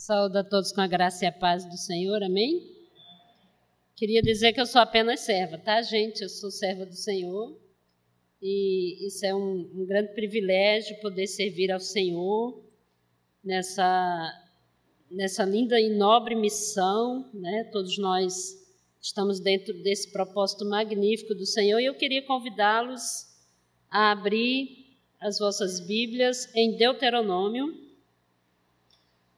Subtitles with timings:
[0.00, 2.74] Saúde a todos com a graça e a paz do Senhor, amém?
[3.94, 6.22] Queria dizer que eu sou apenas serva, tá, gente?
[6.22, 7.54] Eu sou serva do Senhor
[8.40, 12.64] e isso é um, um grande privilégio poder servir ao Senhor
[13.44, 14.32] nessa,
[15.10, 17.64] nessa linda e nobre missão, né?
[17.64, 18.56] Todos nós
[19.02, 23.26] estamos dentro desse propósito magnífico do Senhor e eu queria convidá-los
[23.90, 27.89] a abrir as vossas Bíblias em Deuteronômio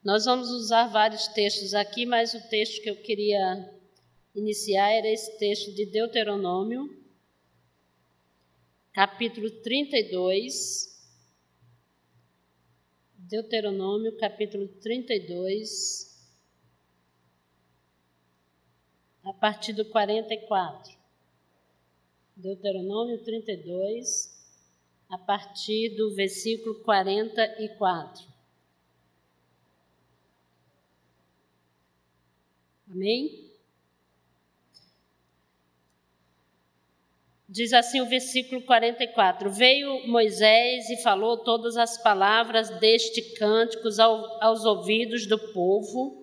[0.04, 3.72] nós vamos usar vários textos aqui, mas o texto que eu queria
[4.34, 7.00] iniciar era esse texto de Deuteronômio,
[8.92, 10.90] capítulo 32.
[13.16, 16.10] Deuteronômio, capítulo 32,
[19.22, 20.92] a partir do 44.
[22.34, 24.36] Deuteronômio 32,
[25.08, 28.31] a partir do versículo 44.
[32.92, 33.50] Amém?
[37.48, 44.42] Diz assim o versículo 44: Veio Moisés e falou todas as palavras deste cântico ao,
[44.42, 46.22] aos ouvidos do povo,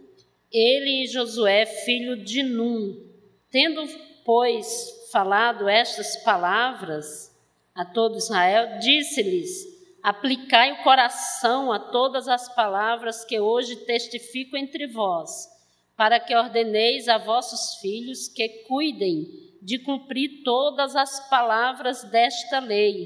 [0.52, 3.04] ele e Josué, filho de Num.
[3.50, 3.84] Tendo,
[4.24, 7.36] pois, falado estas palavras
[7.74, 9.66] a todo Israel, disse-lhes:
[10.04, 15.59] Aplicai o coração a todas as palavras que hoje testifico entre vós
[16.00, 19.28] para que ordeneis a vossos filhos que cuidem
[19.62, 23.06] de cumprir todas as palavras desta lei,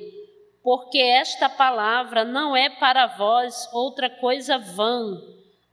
[0.61, 5.19] porque esta palavra não é para vós outra coisa vã,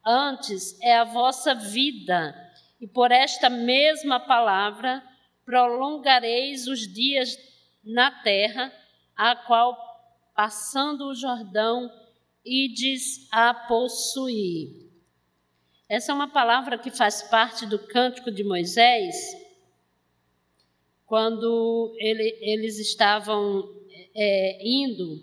[0.03, 2.35] antes é a vossa vida,
[2.81, 5.05] e por esta mesma palavra
[5.45, 7.37] prolongareis os dias
[7.85, 8.73] na terra,
[9.15, 9.77] a qual,
[10.35, 11.87] passando o Jordão,
[12.43, 14.90] ides a possuir.
[15.91, 19.17] Essa é uma palavra que faz parte do cântico de Moisés,
[21.05, 23.69] quando ele, eles estavam
[24.15, 25.21] é, indo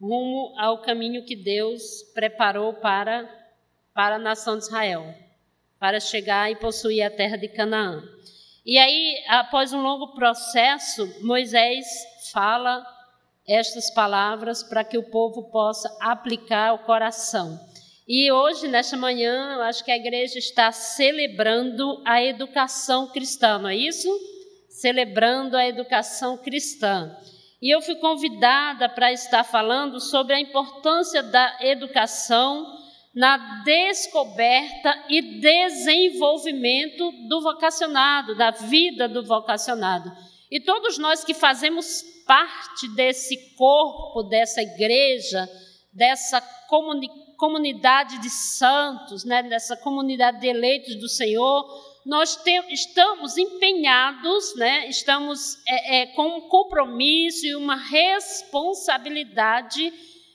[0.00, 3.28] rumo ao caminho que Deus preparou para,
[3.92, 5.14] para a nação de Israel,
[5.78, 8.02] para chegar e possuir a terra de Canaã.
[8.64, 11.86] E aí, após um longo processo, Moisés
[12.32, 12.82] fala
[13.46, 17.60] estas palavras para que o povo possa aplicar o coração.
[18.08, 23.68] E hoje, nesta manhã, eu acho que a igreja está celebrando a educação cristã, não
[23.68, 24.08] é isso?
[24.68, 27.16] Celebrando a educação cristã.
[27.60, 32.64] E eu fui convidada para estar falando sobre a importância da educação
[33.12, 40.12] na descoberta e desenvolvimento do vocacionado, da vida do vocacionado.
[40.48, 45.48] E todos nós que fazemos parte desse corpo, dessa igreja,
[45.92, 51.66] dessa comunicação, comunidade de santos, né, nessa comunidade de eleitos do Senhor,
[52.04, 59.92] nós tem, estamos empenhados, né, estamos é, é, com um compromisso e uma responsabilidade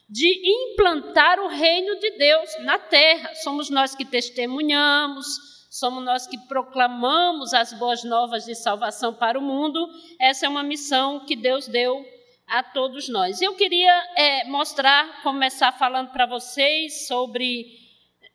[0.10, 3.34] de implantar o reino de Deus na terra.
[3.36, 5.26] Somos nós que testemunhamos,
[5.70, 9.88] somos nós que proclamamos as boas novas de salvação para o mundo.
[10.20, 12.06] Essa é uma missão que Deus deu
[12.52, 13.42] a todos nós.
[13.42, 17.80] Eu queria é, mostrar, começar falando para vocês sobre.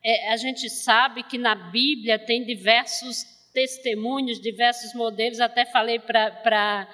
[0.03, 5.39] É, a gente sabe que na Bíblia tem diversos testemunhos, diversos modelos.
[5.39, 6.89] Até falei para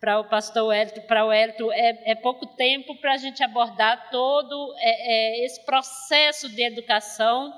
[0.00, 4.08] para o pastor Wellington, para o Wellington, é, é pouco tempo para a gente abordar
[4.10, 7.52] todo é, é, esse processo de educação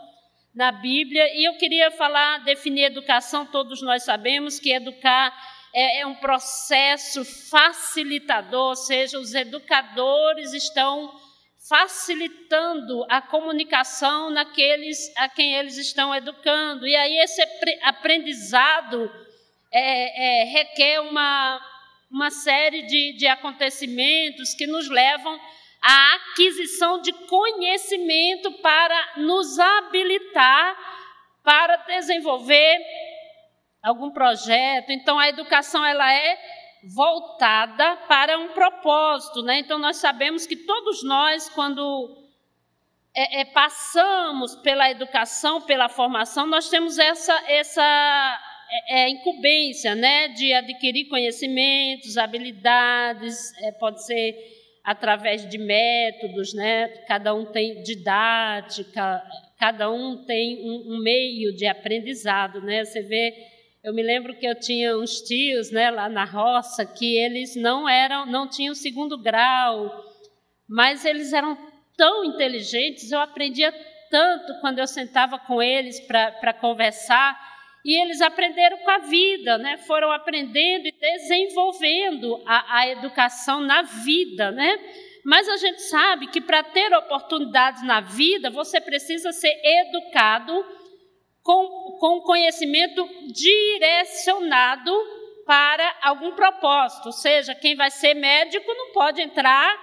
[0.53, 1.25] na Bíblia.
[1.37, 5.33] E eu queria falar, definir educação, todos nós sabemos que educar
[5.75, 11.12] é, é um processo facilitador, ou seja, os educadores estão
[11.69, 16.87] facilitando a comunicação naqueles a quem eles estão educando.
[16.87, 17.41] E aí esse
[17.82, 19.11] aprendizado
[19.72, 21.61] é, é, requer uma,
[22.11, 25.41] uma série de, de acontecimentos que nos levam
[25.81, 30.77] à aquisição de conhecimento para nos habilitar
[31.43, 32.79] para desenvolver
[33.82, 34.90] algum projeto.
[34.90, 36.38] Então a educação ela é
[36.94, 39.58] voltada para um propósito, né?
[39.58, 42.17] Então nós sabemos que todos nós quando
[43.14, 48.40] é, é, passamos pela educação, pela formação, nós temos essa essa
[48.88, 54.35] é, é incumbência, né, de adquirir conhecimentos, habilidades, é, pode ser
[54.82, 56.88] através de métodos, né?
[57.06, 59.23] Cada um tem didática,
[59.58, 62.85] cada um tem um, um meio de aprendizado, né?
[62.85, 63.51] Você vê
[63.82, 67.88] eu me lembro que eu tinha uns tios, né, lá na roça, que eles não
[67.88, 70.05] eram, não tinham segundo grau,
[70.69, 71.58] mas eles eram
[71.96, 73.75] tão inteligentes, eu aprendia
[74.08, 77.37] tanto quando eu sentava com eles para conversar,
[77.84, 79.76] e eles aprenderam com a vida, né?
[79.79, 84.52] foram aprendendo e desenvolvendo a, a educação na vida.
[84.52, 84.78] Né?
[85.25, 90.64] Mas a gente sabe que para ter oportunidades na vida, você precisa ser educado
[91.43, 94.93] com, com conhecimento direcionado
[95.44, 97.06] para algum propósito.
[97.06, 99.77] Ou seja, quem vai ser médico não pode entrar,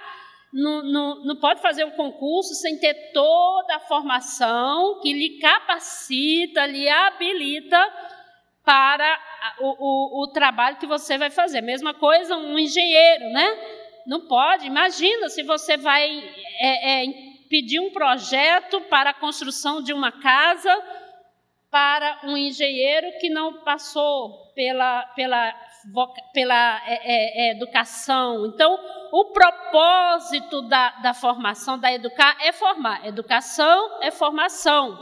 [0.52, 6.66] não, não, não pode fazer um concurso sem ter toda a formação que lhe capacita,
[6.66, 7.78] lhe habilita
[8.64, 9.20] para
[9.60, 11.60] o, o, o trabalho que você vai fazer.
[11.60, 13.76] Mesma coisa um engenheiro, né?
[14.06, 14.66] Não pode.
[14.66, 16.08] Imagina se você vai
[16.58, 17.06] é, é,
[17.48, 20.74] pedir um projeto para a construção de uma casa
[21.70, 25.54] para um engenheiro que não passou pela, pela,
[26.34, 28.46] pela é, é, é, educação.
[28.46, 28.76] Então,
[29.12, 33.06] o propósito da, da formação, da educar, é formar.
[33.06, 34.98] Educação é formação.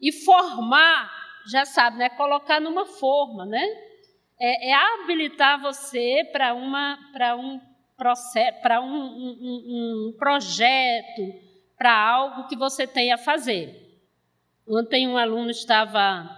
[0.00, 1.10] E formar,
[1.50, 2.10] já sabe, né?
[2.10, 3.64] Colocar numa forma, né?
[4.38, 7.60] É, é habilitar você para uma para um
[7.96, 11.22] processo, para um, um, um projeto,
[11.78, 13.85] para algo que você tem a fazer.
[14.68, 16.28] Ontem um aluno estava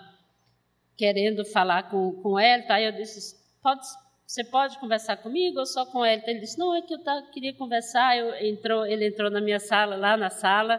[0.97, 2.81] querendo falar com, com ele, tá?
[2.81, 3.87] eu disse, pode,
[4.27, 6.23] você pode conversar comigo ou só com ele?
[6.27, 8.19] Ele disse, não, é que eu tá, queria conversar.
[8.19, 10.79] Eu, entrou, ele entrou na minha sala, lá na sala,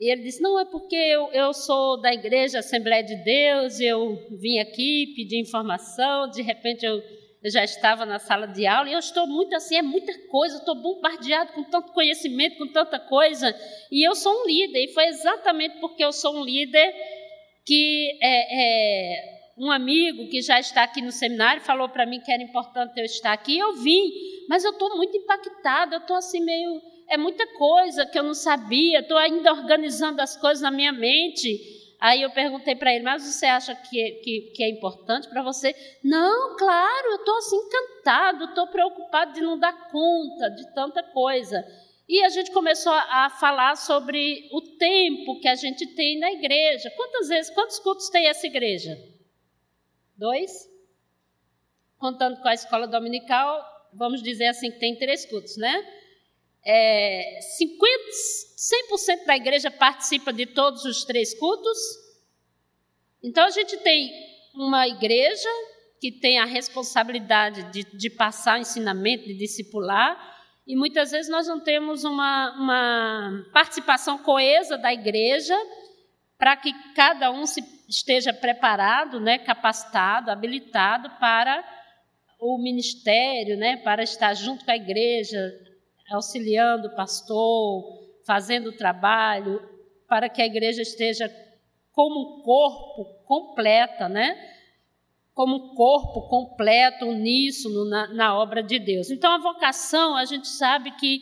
[0.00, 4.16] e ele disse, não, é porque eu, eu sou da igreja Assembleia de Deus, eu
[4.32, 7.00] vim aqui pedir informação, de repente eu
[7.44, 10.56] eu já estava na sala de aula e eu estou muito assim, é muita coisa,
[10.56, 13.54] estou bombardeado com tanto conhecimento, com tanta coisa,
[13.92, 16.90] e eu sou um líder, e foi exatamente porque eu sou um líder
[17.66, 22.32] que é, é, um amigo que já está aqui no seminário falou para mim que
[22.32, 24.10] era importante eu estar aqui, eu vim,
[24.48, 26.80] mas eu estou muito impactada, eu estou assim meio,
[27.10, 31.73] é muita coisa que eu não sabia, estou ainda organizando as coisas na minha mente,
[32.04, 35.74] Aí eu perguntei para ele, mas você acha que, que, que é importante para você?
[36.04, 41.64] Não, claro, eu estou assim encantado, estou preocupado de não dar conta de tanta coisa.
[42.06, 46.92] E a gente começou a, falar sobre o tempo que a gente tem na igreja.
[46.94, 48.98] Quantas vezes, quantos cultos tem essa igreja?
[50.14, 50.70] Dois?
[51.96, 53.64] Contando com a escola dominical,
[53.94, 55.82] vamos dizer assim que tem três cultos, né?
[56.64, 57.88] É, 50,
[58.90, 61.78] 100% da igreja participa de todos os três cultos.
[63.22, 64.10] Então a gente tem
[64.54, 65.48] uma igreja
[66.00, 70.32] que tem a responsabilidade de, de passar ensinamento, de discipular,
[70.66, 75.54] e muitas vezes nós não temos uma, uma participação coesa da igreja
[76.38, 81.62] para que cada um se, esteja preparado, né, capacitado, habilitado para
[82.38, 85.38] o ministério, né, para estar junto com a igreja,
[86.14, 89.60] auxiliando o pastor, fazendo o trabalho,
[90.08, 91.30] para que a igreja esteja
[91.92, 94.36] como um corpo completa, né?
[95.32, 99.10] Como um corpo completo, uníssono na, na obra de Deus.
[99.10, 101.20] Então, a vocação, a gente sabe que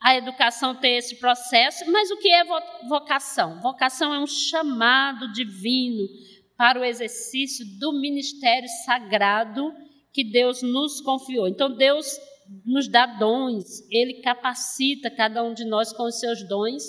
[0.00, 2.42] a educação tem esse processo, mas o que é
[2.88, 3.60] vocação?
[3.60, 6.08] Vocação é um chamado divino
[6.56, 9.72] para o exercício do ministério sagrado
[10.12, 11.48] que Deus nos confiou.
[11.48, 12.18] Então, Deus
[12.64, 16.82] nos dá dons, ele capacita cada um de nós com os seus dons.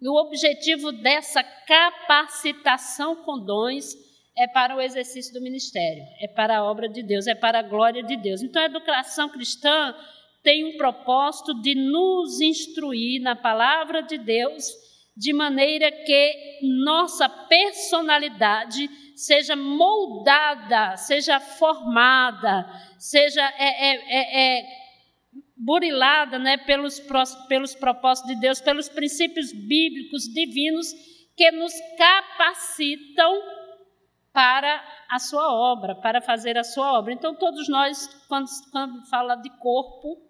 [0.00, 3.94] E o objetivo dessa capacitação com dons
[4.36, 7.62] é para o exercício do ministério, é para a obra de Deus, é para a
[7.62, 8.42] glória de Deus.
[8.42, 9.94] Então, a educação cristã
[10.42, 14.68] tem um propósito de nos instruir na palavra de Deus,
[15.16, 24.83] de maneira que nossa personalidade seja moldada, seja formada, seja é, é, é, é
[25.56, 27.00] burilada né, pelos,
[27.48, 30.92] pelos propósitos de Deus, pelos princípios bíblicos divinos
[31.36, 33.32] que nos capacitam
[34.32, 37.12] para a sua obra, para fazer a sua obra.
[37.12, 40.20] Então, todos nós, quando, quando fala de corpo,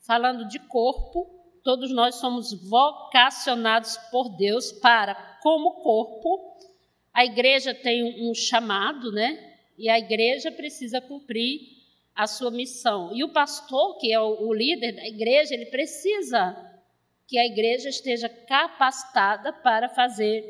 [0.00, 6.56] falando de corpo, todos nós somos vocacionados por Deus para, como corpo,
[7.12, 9.56] a igreja tem um chamado, né?
[9.76, 11.77] E a igreja precisa cumprir
[12.18, 13.14] a sua missão.
[13.14, 16.56] E o pastor, que é o, o líder da igreja, ele precisa
[17.28, 20.42] que a igreja esteja capacitada para fazer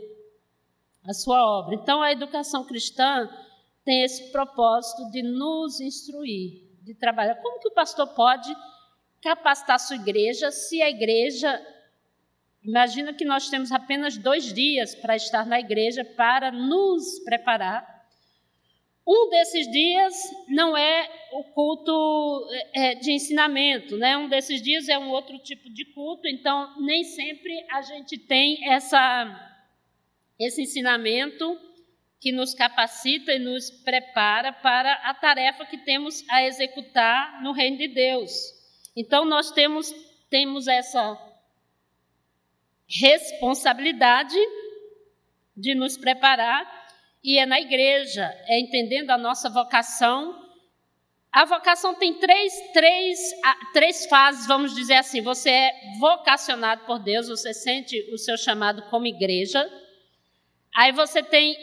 [1.06, 1.74] a sua obra.
[1.74, 3.28] Então, a educação cristã
[3.84, 7.34] tem esse propósito de nos instruir, de trabalhar.
[7.34, 8.50] Como que o pastor pode
[9.20, 11.60] capacitar a sua igreja se a igreja.
[12.62, 17.97] Imagina que nós temos apenas dois dias para estar na igreja para nos preparar
[19.10, 20.14] Um desses dias
[20.48, 24.18] não é o culto é, de ensinamento, né?
[24.18, 28.70] Um desses dias é um outro tipo de culto, então nem sempre a gente tem
[28.70, 29.56] essa,
[30.38, 31.58] esse ensinamento
[32.20, 37.78] que nos capacita e nos prepara para a tarefa que temos a executar no reino
[37.78, 38.30] de Deus.
[38.94, 39.90] Então nós temos,
[40.28, 41.18] temos essa
[42.86, 44.36] responsabilidade
[45.56, 46.87] de nos preparar
[47.22, 50.46] e é na igreja, é entendendo a nossa vocação.
[51.32, 53.18] A vocação tem três, três,
[53.72, 55.20] três fases, vamos dizer assim.
[55.22, 59.68] Você é vocacionado por Deus, você sente o seu chamado como igreja.
[60.74, 61.56] Aí você tem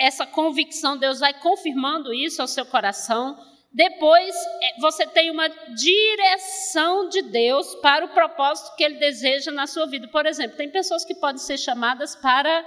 [0.00, 3.36] essa convicção, Deus vai confirmando isso ao seu coração.
[3.72, 9.66] Depois, é, você tem uma direção de Deus para o propósito que Ele deseja na
[9.66, 10.08] sua vida.
[10.08, 12.66] Por exemplo, tem pessoas que podem ser chamadas para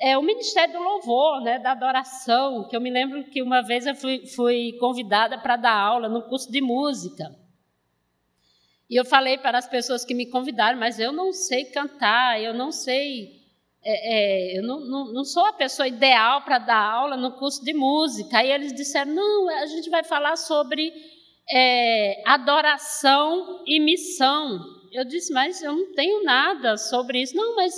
[0.00, 3.86] é, o Ministério do Louvor, né, da adoração, que eu me lembro que uma vez
[3.86, 7.34] eu fui, fui convidada para dar aula no curso de música.
[8.90, 12.52] E eu falei para as pessoas que me convidaram, mas eu não sei cantar, eu
[12.52, 13.40] não sei,
[13.82, 17.64] é, é, eu não, não, não, sou a pessoa ideal para dar aula no curso
[17.64, 18.38] de música.
[18.38, 20.92] Aí eles disseram: não, a gente vai falar sobre
[21.50, 24.60] é, adoração e missão.
[24.92, 27.34] Eu disse, mas eu não tenho nada sobre isso.
[27.34, 27.74] Não, mas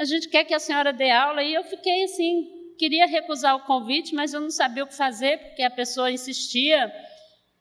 [0.00, 1.42] a gente quer que a senhora dê aula.
[1.42, 5.36] E eu fiquei assim, queria recusar o convite, mas eu não sabia o que fazer,
[5.38, 6.90] porque a pessoa insistia.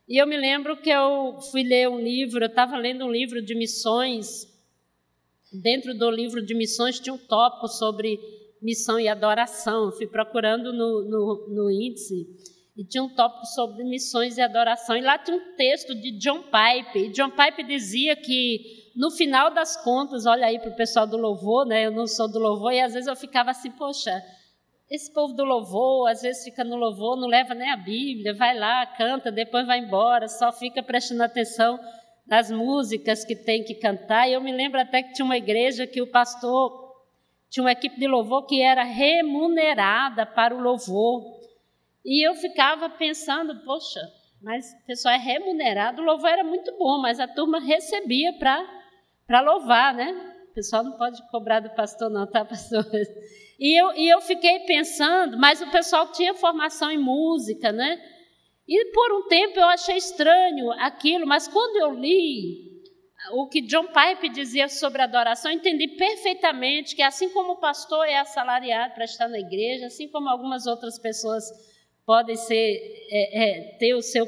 [0.07, 3.41] E eu me lembro que eu fui ler um livro, eu estava lendo um livro
[3.41, 4.47] de missões.
[5.51, 8.17] Dentro do livro de missões tinha um tópico sobre
[8.61, 9.87] missão e adoração.
[9.87, 12.25] Eu fui procurando no, no, no índice
[12.77, 14.95] e tinha um tópico sobre missões e adoração.
[14.95, 16.99] E lá tinha um texto de John Pipe.
[16.99, 21.15] E John Pipe dizia que no final das contas, olha aí para o pessoal do
[21.15, 21.85] louvor, né?
[21.85, 24.11] Eu não sou do louvor, e às vezes eu ficava assim, poxa,
[24.91, 28.59] esse povo do louvor, às vezes fica no louvor, não leva nem a Bíblia, vai
[28.59, 31.79] lá, canta, depois vai embora, só fica prestando atenção
[32.27, 34.27] nas músicas que tem que cantar.
[34.27, 36.93] E eu me lembro até que tinha uma igreja que o pastor
[37.49, 41.39] tinha uma equipe de louvor que era remunerada para o louvor.
[42.03, 44.01] E eu ficava pensando, poxa,
[44.41, 48.78] mas o pessoal é remunerado, o louvor era muito bom, mas a turma recebia para
[49.29, 50.33] para louvar, né?
[50.49, 52.83] O pessoal não pode cobrar do pastor, não, tá, pastor?
[53.59, 58.01] E eu, e eu fiquei pensando, mas o pessoal tinha formação em música, né?
[58.67, 62.81] E por um tempo eu achei estranho aquilo, mas quando eu li
[63.33, 68.17] o que John Pipe dizia sobre adoração, entendi perfeitamente que assim como o pastor é
[68.17, 71.43] assalariado para estar na igreja, assim como algumas outras pessoas
[72.03, 74.27] podem ser, é, é, ter o seu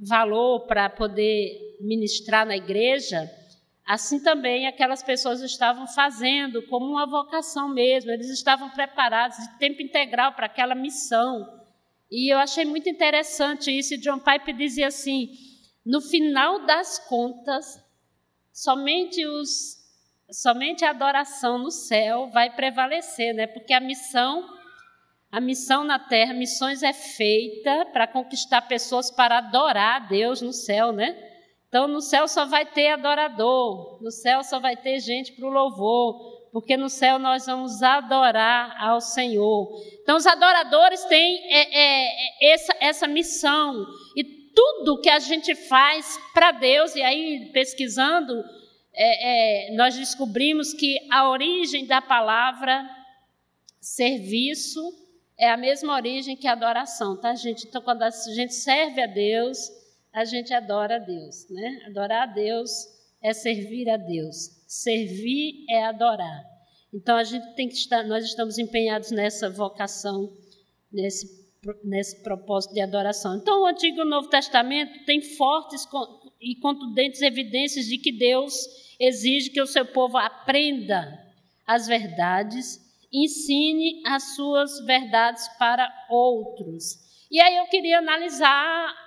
[0.00, 3.30] valor para poder ministrar na igreja,
[3.84, 9.82] Assim também aquelas pessoas estavam fazendo como uma vocação mesmo, eles estavam preparados de tempo
[9.82, 11.60] integral para aquela missão.
[12.10, 13.98] E eu achei muito interessante isso.
[13.98, 15.30] John Pipe dizia assim:
[15.84, 17.82] no final das contas,
[18.52, 19.80] somente os
[20.30, 23.46] somente a adoração no céu vai prevalecer, né?
[23.46, 24.48] Porque a missão
[25.30, 30.52] a missão na terra, missões é feita para conquistar pessoas para adorar a Deus no
[30.52, 31.31] céu, né?
[31.72, 35.50] Então, no céu só vai ter adorador, no céu só vai ter gente para o
[35.50, 39.70] louvor, porque no céu nós vamos adorar ao Senhor.
[40.02, 42.08] Então, os adoradores têm é, é,
[42.42, 44.22] é essa, essa missão, e
[44.54, 48.34] tudo que a gente faz para Deus, e aí pesquisando,
[48.92, 52.86] é, é, nós descobrimos que a origem da palavra
[53.80, 54.78] serviço
[55.38, 57.66] é a mesma origem que a adoração, tá, gente?
[57.66, 59.80] Então, quando a gente serve a Deus,
[60.12, 61.82] a gente adora a Deus, né?
[61.86, 62.70] Adorar a Deus
[63.22, 64.62] é servir a Deus.
[64.66, 66.44] Servir é adorar.
[66.92, 70.30] Então a gente tem que estar, nós estamos empenhados nessa vocação,
[70.92, 71.42] nesse
[71.84, 73.36] nesse propósito de adoração.
[73.36, 75.86] Então o Antigo e o Novo Testamento tem fortes
[76.40, 78.54] e contundentes evidências de que Deus
[78.98, 81.18] exige que o seu povo aprenda
[81.66, 82.80] as verdades,
[83.12, 86.98] ensine as suas verdades para outros.
[87.30, 89.01] E aí eu queria analisar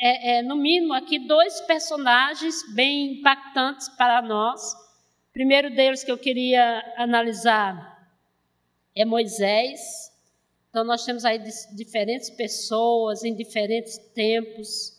[0.00, 4.72] é, é, no mínimo, aqui dois personagens bem impactantes para nós.
[4.72, 7.98] O primeiro deles que eu queria analisar
[8.94, 9.80] é Moisés.
[10.70, 11.40] Então, nós temos aí
[11.74, 14.96] diferentes pessoas em diferentes tempos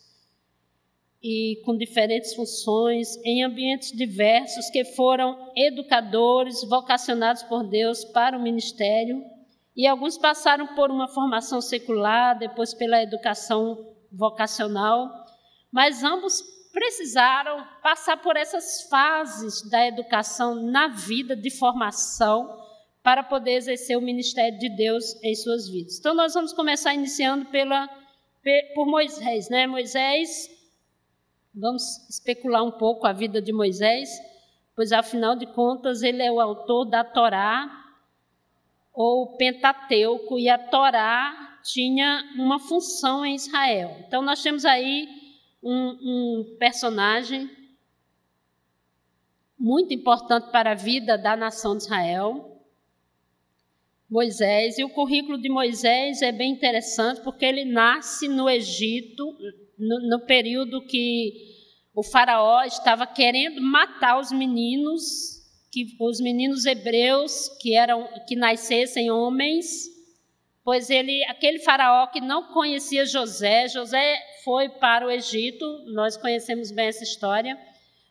[1.24, 8.42] e com diferentes funções, em ambientes diversos, que foram educadores vocacionados por Deus para o
[8.42, 9.24] ministério.
[9.76, 15.26] E alguns passaram por uma formação secular, depois pela educação vocacional,
[15.72, 22.60] mas ambos precisaram passar por essas fases da educação na vida de formação
[23.02, 25.98] para poder exercer o ministério de Deus em suas vidas.
[25.98, 27.88] Então, nós vamos começar iniciando pela,
[28.76, 29.50] por Moisés.
[29.50, 29.66] Né?
[29.66, 30.50] Moisés,
[31.54, 34.10] vamos especular um pouco a vida de Moisés,
[34.76, 37.70] pois, afinal de contas, ele é o autor da Torá,
[38.94, 43.96] ou Pentateuco, e a Torá tinha uma função em Israel.
[44.08, 45.08] Então, nós temos aí
[45.62, 47.50] um, um personagem
[49.60, 52.64] muito importante para a vida da nação de Israel,
[54.10, 54.80] Moisés.
[54.80, 59.36] E o currículo de Moisés é bem interessante porque ele nasce no Egito,
[59.78, 61.34] no, no período que
[61.94, 65.04] o faraó estava querendo matar os meninos,
[65.72, 69.86] que os meninos hebreus que eram que nascessem homens,
[70.70, 76.70] pois ele, aquele faraó que não conhecia José, José foi para o Egito, nós conhecemos
[76.70, 77.60] bem essa história.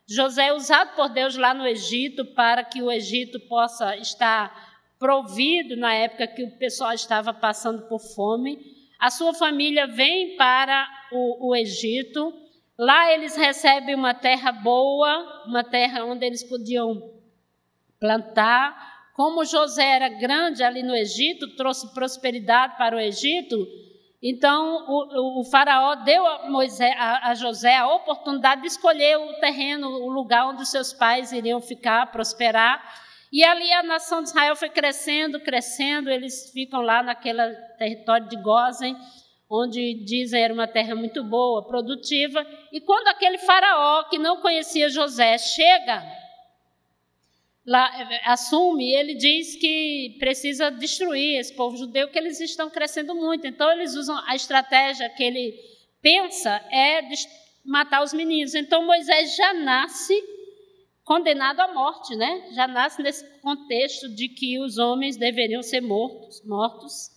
[0.05, 4.53] José é usado por Deus lá no Egito para que o Egito possa estar
[4.99, 8.59] provido na época que o pessoal estava passando por fome.
[8.99, 12.33] A sua família vem para o, o Egito.
[12.77, 17.09] Lá eles recebem uma terra boa, uma terra onde eles podiam
[18.01, 18.98] plantar.
[19.19, 23.67] Como José era grande ali no Egito, trouxe prosperidade para o Egito,
[24.23, 29.33] então o, o, faraó deu a, Moisés, a, a, José a oportunidade de escolher o
[29.41, 32.81] terreno, o lugar onde seus pais iriam ficar, prosperar.
[33.29, 37.43] E ali a nação de Israel foi crescendo, crescendo, eles ficam lá naquele
[37.77, 38.95] território de Gozen,
[39.51, 42.47] onde dizem era uma terra muito boa, produtiva.
[42.71, 46.18] E quando aquele faraó que não conhecia José chega,
[47.69, 47.87] lá,
[48.25, 53.45] assume, ele diz que precisa destruir esse povo judeu, que eles estão crescendo muito.
[53.45, 55.53] Então eles usam a estratégia que ele
[56.01, 57.01] pensa é
[57.63, 58.55] matar os meninos.
[58.55, 60.19] Então Moisés já nasce
[61.03, 62.49] condenado à morte, né?
[62.53, 67.11] Já nasce nesse contexto de que os homens deveriam ser mortos, mortos.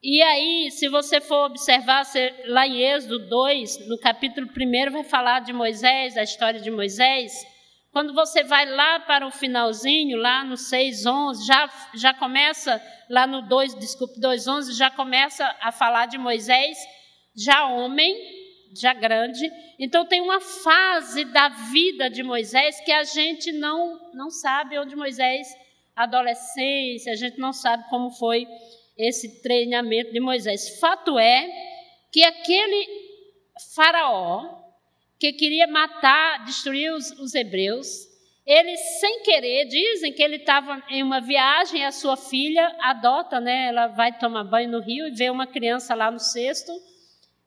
[0.00, 2.04] E aí, se você for observar
[2.46, 7.53] lá em Êxodo 2, no capítulo 1, vai falar de Moisés, da história de Moisés.
[7.94, 13.42] Quando você vai lá para o finalzinho, lá no 6:11, já já começa lá no
[13.42, 16.76] 2, desculpe, 2:11, já começa a falar de Moisés,
[17.36, 18.12] já homem,
[18.76, 19.48] já grande.
[19.78, 24.96] Então tem uma fase da vida de Moisés que a gente não não sabe onde
[24.96, 25.46] Moisés
[25.94, 28.44] adolescência, a gente não sabe como foi
[28.98, 30.80] esse treinamento de Moisés.
[30.80, 31.48] Fato é
[32.10, 32.88] que aquele
[33.76, 34.63] faraó
[35.18, 37.86] que queria matar, destruir os, os hebreus,
[38.46, 43.68] ele sem querer, dizem que ele estava em uma viagem, a sua filha adota, né?
[43.68, 46.72] Ela vai tomar banho no rio e vê uma criança lá no cesto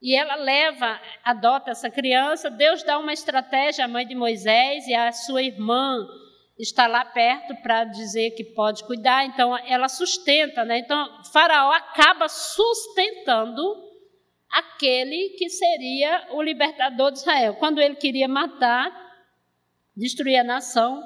[0.02, 2.50] e ela leva, adota essa criança.
[2.50, 6.06] Deus dá uma estratégia à mãe de Moisés e a sua irmã
[6.58, 9.26] está lá perto para dizer que pode cuidar.
[9.26, 10.80] Então ela sustenta, né?
[10.80, 13.87] Então Faraó acaba sustentando
[14.50, 17.56] aquele que seria o libertador de Israel.
[17.56, 18.92] Quando ele queria matar,
[19.96, 21.04] destruir a nação,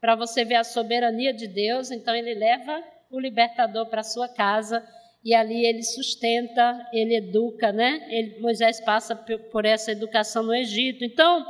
[0.00, 4.86] para você ver a soberania de Deus, então ele leva o libertador para sua casa
[5.24, 8.06] e ali ele sustenta, ele educa, né?
[8.10, 11.02] Ele, Moisés passa por essa educação no Egito.
[11.02, 11.42] Então,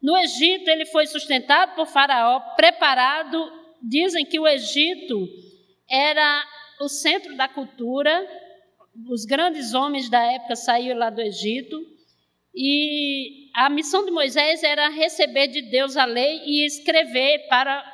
[0.00, 3.50] no Egito ele foi sustentado por Faraó, preparado.
[3.82, 5.28] Dizem que o Egito
[5.90, 6.44] era
[6.80, 8.24] o centro da cultura.
[9.06, 11.78] Os grandes homens da época saíram lá do Egito.
[12.54, 17.84] E a missão de Moisés era receber de Deus a lei e escrever para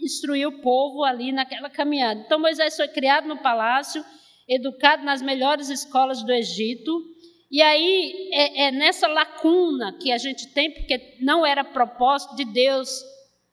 [0.00, 2.20] instruir o povo ali naquela caminhada.
[2.20, 4.04] Então Moisés foi criado no palácio
[4.48, 7.04] educado nas melhores escolas do Egito.
[7.50, 12.44] E aí é, é nessa lacuna que a gente tem, porque não era propósito de
[12.44, 12.88] Deus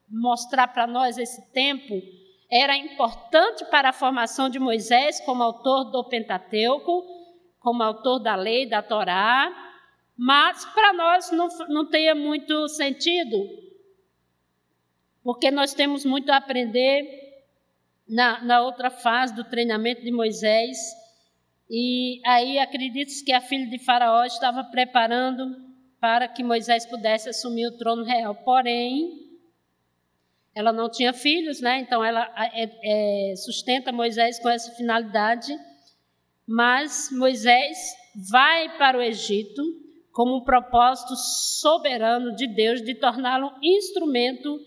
[0.10, 2.02] mostrar para nós esse tempo,
[2.50, 7.04] era importante para a formação de Moisés como autor do Pentateuco,
[7.60, 9.52] como autor da lei, da Torá,
[10.18, 13.36] mas para nós não, não tenha muito sentido,
[15.24, 17.26] porque nós temos muito a aprender
[18.08, 20.78] na, na outra fase do treinamento de Moisés.
[21.70, 25.56] E aí acredita-se que a filha de Faraó estava preparando
[26.00, 28.36] para que Moisés pudesse assumir o trono real.
[28.36, 29.25] Porém,
[30.56, 31.80] ela não tinha filhos, né?
[31.80, 35.54] Então ela é, é, sustenta Moisés com essa finalidade.
[36.48, 37.78] Mas Moisés
[38.30, 39.62] vai para o Egito
[40.12, 41.14] como um propósito
[41.60, 44.58] soberano de Deus de torná-lo instrumento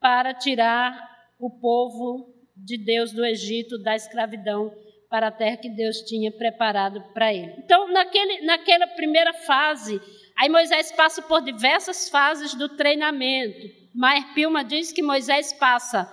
[0.00, 0.98] para tirar
[1.38, 4.72] o povo de Deus do Egito, da escravidão,
[5.10, 7.52] para a terra que Deus tinha preparado para ele.
[7.58, 10.00] Então, naquele, naquela primeira fase,
[10.38, 13.83] aí Moisés passa por diversas fases do treinamento.
[13.94, 16.10] Maer Pilma diz que Moisés passa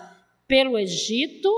[0.47, 1.49] pelo Egito,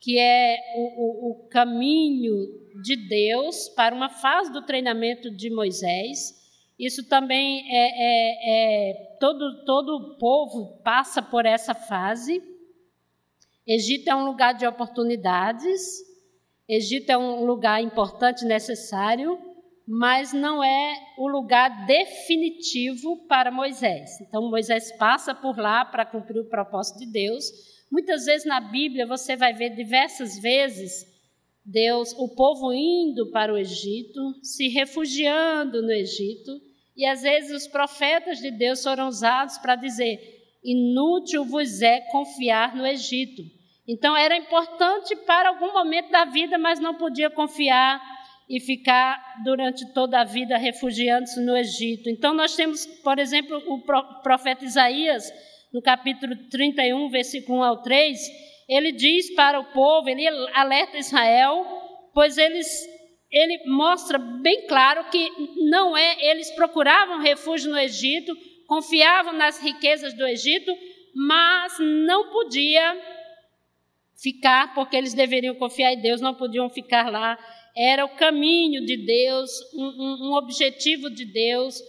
[0.00, 2.34] que é o, o, o caminho
[2.82, 6.42] de Deus para uma fase do treinamento de Moisés.
[6.76, 12.42] Isso também é, é, é todo todo o povo passa por essa fase.
[13.64, 16.02] Egito é um lugar de oportunidades.
[16.68, 19.38] Egito é um lugar importante, necessário,
[19.94, 24.18] mas não é o lugar definitivo para Moisés.
[24.22, 27.44] Então Moisés passa por lá para cumprir o propósito de Deus.
[27.90, 31.06] Muitas vezes na Bíblia você vai ver diversas vezes
[31.62, 36.58] Deus, o povo indo para o Egito, se refugiando no Egito,
[36.96, 40.18] e às vezes os profetas de Deus foram usados para dizer:
[40.64, 43.42] inútil vos é confiar no Egito.
[43.86, 48.00] Então era importante para algum momento da vida, mas não podia confiar
[48.52, 52.10] e ficar durante toda a vida refugiando-se no Egito.
[52.10, 53.80] Então nós temos, por exemplo, o
[54.22, 55.24] profeta Isaías,
[55.72, 58.20] no capítulo 31, versículo 1 ao 3,
[58.68, 61.64] ele diz para o povo, ele alerta Israel,
[62.12, 62.66] pois eles
[63.30, 65.26] ele mostra bem claro que
[65.70, 68.36] não é, eles procuravam refúgio no Egito,
[68.66, 70.70] confiavam nas riquezas do Egito,
[71.14, 73.00] mas não podia
[74.22, 77.38] ficar, porque eles deveriam confiar em Deus, não podiam ficar lá.
[77.76, 81.80] Era o caminho de Deus, um, um, objetivo de Deus,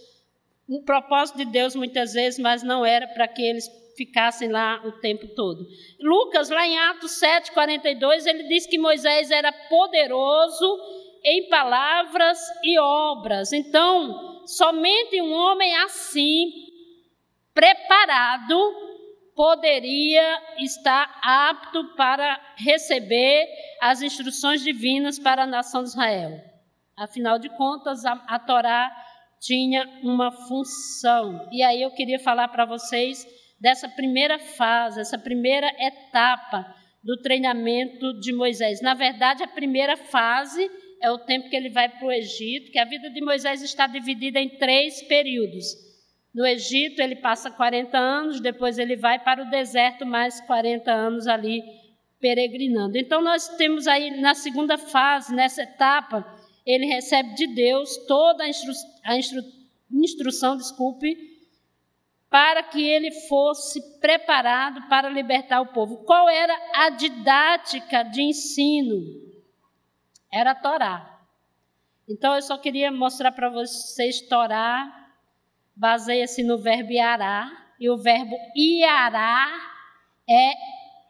[0.68, 4.92] um propósito de Deus muitas vezes, mas não era para que eles ficassem lá o
[4.92, 5.66] tempo todo.
[6.00, 10.78] Lucas, lá em Atos 7, 42, ele diz que Moisés era poderoso
[11.22, 13.52] em palavras e obras.
[13.52, 16.50] Então, somente um homem assim,
[17.52, 18.83] preparado,
[19.34, 23.46] poderia estar apto para receber
[23.80, 26.40] as instruções divinas para a nação de Israel.
[26.96, 28.90] Afinal de contas, a, a Torá
[29.40, 31.48] tinha uma função.
[31.52, 33.26] E aí eu queria falar para vocês
[33.60, 38.80] dessa primeira fase, essa primeira etapa do treinamento de Moisés.
[38.80, 40.70] Na verdade, a primeira fase
[41.02, 43.86] é o tempo que ele vai para o Egito, que a vida de Moisés está
[43.86, 45.66] dividida em três períodos.
[46.34, 51.26] No Egito, ele passa 40 anos, depois ele vai para o deserto, mais 40 anos
[51.28, 51.62] ali
[52.20, 52.98] peregrinando.
[52.98, 56.26] Então, nós temos aí na segunda fase, nessa etapa,
[56.66, 58.72] ele recebe de Deus toda a, instru
[59.04, 59.42] a instru
[59.92, 61.16] instrução, desculpe,
[62.28, 65.98] para que ele fosse preparado para libertar o povo.
[65.98, 69.24] Qual era a didática de ensino?
[70.34, 71.20] era a Torá.
[72.08, 75.03] Então eu só queria mostrar para vocês Torá
[75.76, 79.46] baseia-se no verbo iará, e o verbo iará
[80.28, 80.52] é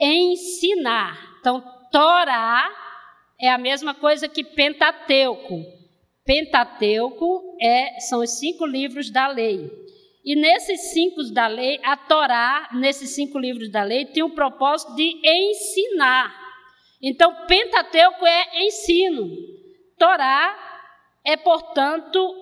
[0.00, 1.16] ensinar.
[1.40, 2.70] Então Torá
[3.40, 5.62] é a mesma coisa que Pentateuco.
[6.24, 9.70] Pentateuco é, são os cinco livros da lei.
[10.24, 14.94] E nesses cinco da lei, a Torá, nesses cinco livros da lei, tem o propósito
[14.94, 16.34] de ensinar.
[17.02, 19.30] Então, Pentateuco é ensino.
[19.98, 20.58] Torá
[21.22, 22.34] é, portanto,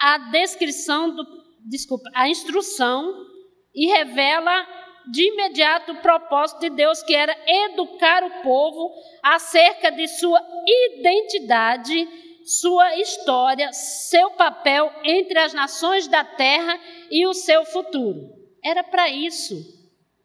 [0.00, 1.24] a descrição do,
[1.68, 3.26] desculpa, a instrução
[3.74, 4.66] e revela
[5.10, 12.08] de imediato o propósito de Deus, que era educar o povo acerca de sua identidade,
[12.44, 16.78] sua história, seu papel entre as nações da terra
[17.10, 18.28] e o seu futuro.
[18.64, 19.54] Era para isso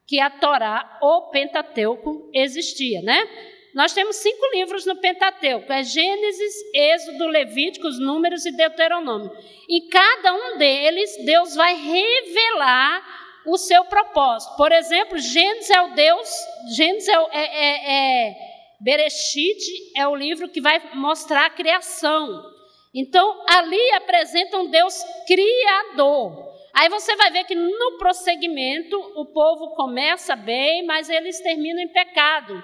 [0.06, 3.28] que a Torá ou Pentateuco existia, né?
[3.74, 9.32] Nós temos cinco livros no Pentateuco: é Gênesis, Êxodo, Levíticos, Números e Deuteronômio.
[9.70, 13.04] Em cada um deles, Deus vai revelar
[13.46, 14.56] o seu propósito.
[14.56, 16.30] Por exemplo, Gênesis é o Deus,
[16.76, 18.36] Gênesis é, é, é, é
[18.80, 22.52] Bereshit é o livro que vai mostrar a criação.
[22.94, 26.54] Então, ali apresenta um Deus criador.
[26.74, 31.88] Aí você vai ver que no prosseguimento o povo começa bem, mas eles terminam em
[31.88, 32.62] pecado.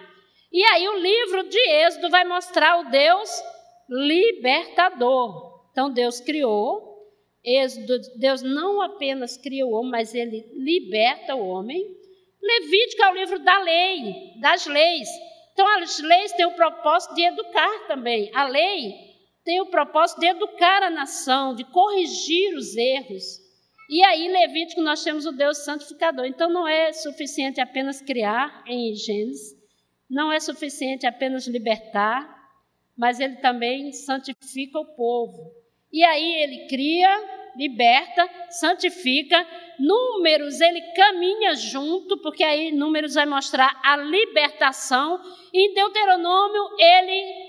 [0.51, 3.29] E aí o livro de Êxodo vai mostrar o Deus
[3.89, 5.69] libertador.
[5.71, 6.89] Então Deus criou,
[7.43, 11.83] Êxodo, Deus não apenas criou o homem, mas ele liberta o homem.
[12.41, 15.07] Levítico é o livro da lei, das leis.
[15.53, 18.31] Então as leis têm o propósito de educar também.
[18.33, 19.09] A lei
[19.43, 23.39] tem o propósito de educar a nação, de corrigir os erros.
[23.89, 26.25] E aí, Levítico, nós temos o Deus santificador.
[26.25, 29.58] Então, não é suficiente apenas criar em Gênesis,
[30.09, 32.27] não é suficiente apenas libertar,
[32.97, 35.53] mas ele também santifica o povo.
[35.91, 37.09] E aí ele cria,
[37.55, 39.45] liberta, santifica.
[39.79, 45.21] Números, ele caminha junto, porque aí Números vai mostrar a libertação.
[45.53, 47.48] E em Deuteronômio, ele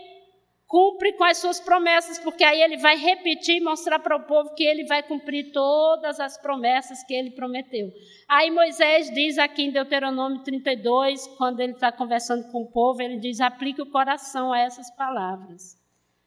[0.70, 4.54] cumpre com as suas promessas, porque aí ele vai repetir e mostrar para o povo
[4.54, 7.92] que ele vai cumprir todas as promessas que ele prometeu.
[8.28, 13.18] Aí Moisés diz aqui em Deuteronômio 32, quando ele está conversando com o povo, ele
[13.18, 15.76] diz: aplique o coração a essas palavras.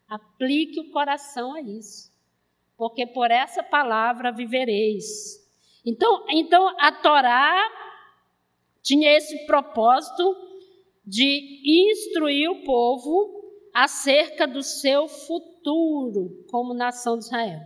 [0.09, 2.11] Aplique o coração a isso,
[2.77, 5.41] porque por essa palavra vivereis.
[5.85, 7.65] Então, então a Torá
[8.81, 10.35] tinha esse propósito
[11.05, 13.42] de instruir o povo
[13.73, 17.59] acerca do seu futuro como nação de Israel.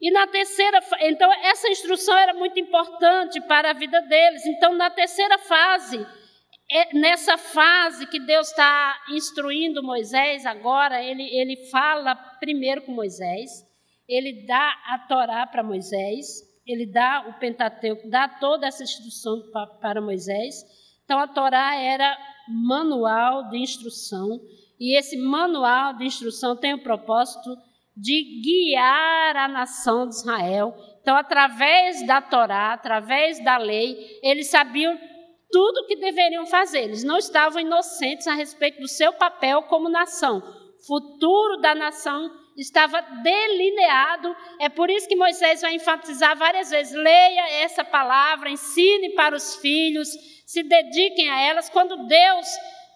[0.00, 4.44] E na terceira, então essa instrução era muito importante para a vida deles.
[4.46, 6.06] Então na terceira fase,
[6.70, 13.50] é nessa fase que Deus está instruindo Moisés agora, ele, ele fala primeiro com Moisés,
[14.08, 19.42] ele dá a Torá para Moisés, ele dá o Pentateuco, dá toda essa instrução
[19.80, 20.64] para Moisés.
[21.04, 22.16] Então a Torá era
[22.48, 24.40] manual de instrução
[24.78, 27.56] e esse manual de instrução tem o propósito
[27.96, 30.74] de guiar a nação de Israel.
[31.00, 34.98] Então, através da Torá, através da lei, eles sabiam
[35.50, 36.80] tudo o que deveriam fazer.
[36.80, 40.38] Eles não estavam inocentes a respeito do seu papel como nação.
[40.38, 44.34] O futuro da nação estava delineado.
[44.60, 49.56] É por isso que Moisés vai enfatizar várias vezes: leia essa palavra, ensine para os
[49.56, 50.08] filhos,
[50.44, 51.70] se dediquem a elas.
[51.70, 52.46] Quando Deus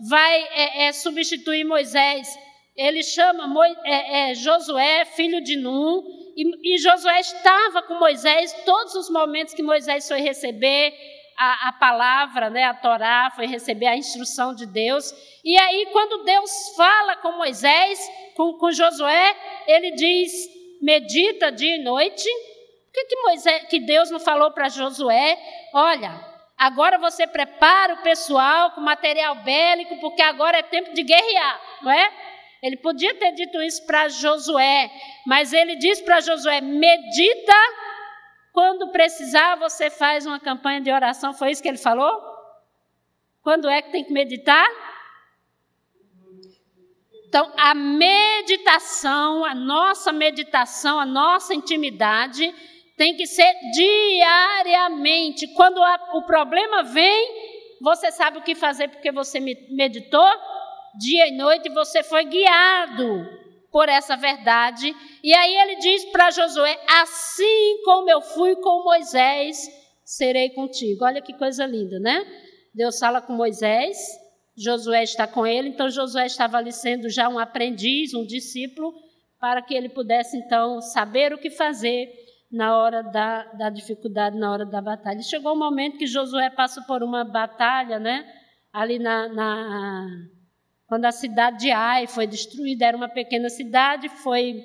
[0.08, 2.28] vai é, é, substituir Moisés.
[2.76, 6.02] Ele chama Mo, é, é, Josué, filho de Num,
[6.36, 10.94] e, e, Josué estava com Moisés todos os momentos que Moisés foi receber
[11.36, 15.12] a, a palavra, né, a Torá, foi receber a instrução de Deus.
[15.44, 17.98] E aí, quando Deus fala com Moisés,
[18.36, 20.32] com, com Josué, ele diz:
[20.80, 22.28] medita dia e noite.
[22.28, 25.38] Por que, que, Moisés, que Deus não falou para Josué?
[25.72, 31.60] Olha, Agora você prepara o pessoal com material bélico, porque agora é tempo de guerrear,
[31.82, 32.12] não é?
[32.60, 34.90] Ele podia ter dito isso para Josué,
[35.24, 37.54] mas ele diz para Josué: medita,
[38.52, 41.32] quando precisar, você faz uma campanha de oração.
[41.32, 42.20] Foi isso que ele falou?
[43.40, 44.68] Quando é que tem que meditar?
[47.28, 52.52] Então, a meditação, a nossa meditação, a nossa intimidade
[52.98, 55.46] tem que ser diariamente.
[55.54, 55.80] Quando
[56.12, 60.28] o problema vem, você sabe o que fazer porque você meditou
[60.98, 63.24] dia e noite e você foi guiado
[63.70, 64.92] por essa verdade.
[65.22, 69.70] E aí ele diz para Josué: Assim como eu fui com Moisés,
[70.04, 71.04] serei contigo.
[71.04, 72.26] Olha que coisa linda, né?
[72.74, 73.96] Deus fala com Moisés,
[74.56, 78.92] Josué está com ele, então Josué estava ali sendo já um aprendiz, um discípulo,
[79.40, 84.50] para que ele pudesse então saber o que fazer na hora da, da dificuldade, na
[84.50, 85.20] hora da batalha.
[85.22, 88.26] Chegou um momento que Josué passou por uma batalha, né?
[88.72, 90.06] Ali na, na
[90.86, 94.64] quando a cidade de Ai foi destruída, era uma pequena cidade, foi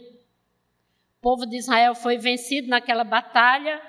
[1.18, 3.82] o povo de Israel foi vencido naquela batalha.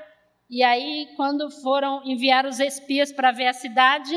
[0.50, 4.12] E aí, quando foram enviar os espias para ver a cidade,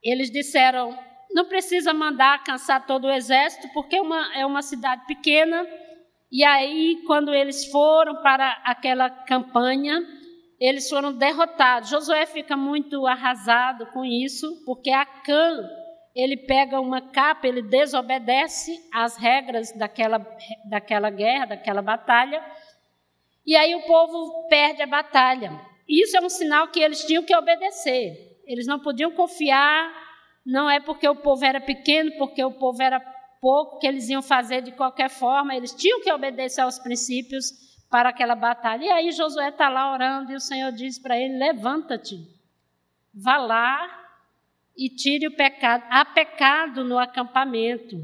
[0.00, 0.96] eles disseram:
[1.32, 5.66] não precisa mandar cansar todo o exército, porque é uma, é uma cidade pequena
[6.30, 10.02] e aí, quando eles foram para aquela campanha,
[10.58, 11.90] eles foram derrotados.
[11.90, 15.68] Josué fica muito arrasado com isso, porque Acã,
[16.14, 20.18] ele pega uma capa, ele desobedece às regras daquela,
[20.68, 22.42] daquela guerra, daquela batalha,
[23.46, 25.52] e aí o povo perde a batalha.
[25.88, 28.40] Isso é um sinal que eles tinham que obedecer.
[28.44, 29.92] Eles não podiam confiar,
[30.44, 32.98] não é porque o povo era pequeno, porque o povo era
[33.40, 37.52] pouco que eles iam fazer de qualquer forma, eles tinham que obedecer aos princípios
[37.90, 38.84] para aquela batalha.
[38.84, 42.16] E aí Josué está lá orando e o Senhor diz para ele: levanta-te,
[43.14, 44.06] vá lá
[44.76, 45.84] e tire o pecado.
[45.90, 47.96] Há pecado no acampamento.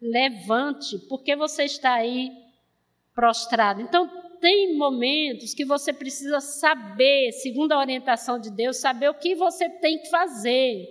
[0.00, 2.30] Levante, porque você está aí
[3.14, 3.82] prostrado.
[3.82, 4.08] Então,
[4.40, 9.68] tem momentos que você precisa saber, segundo a orientação de Deus, saber o que você
[9.68, 10.86] tem que fazer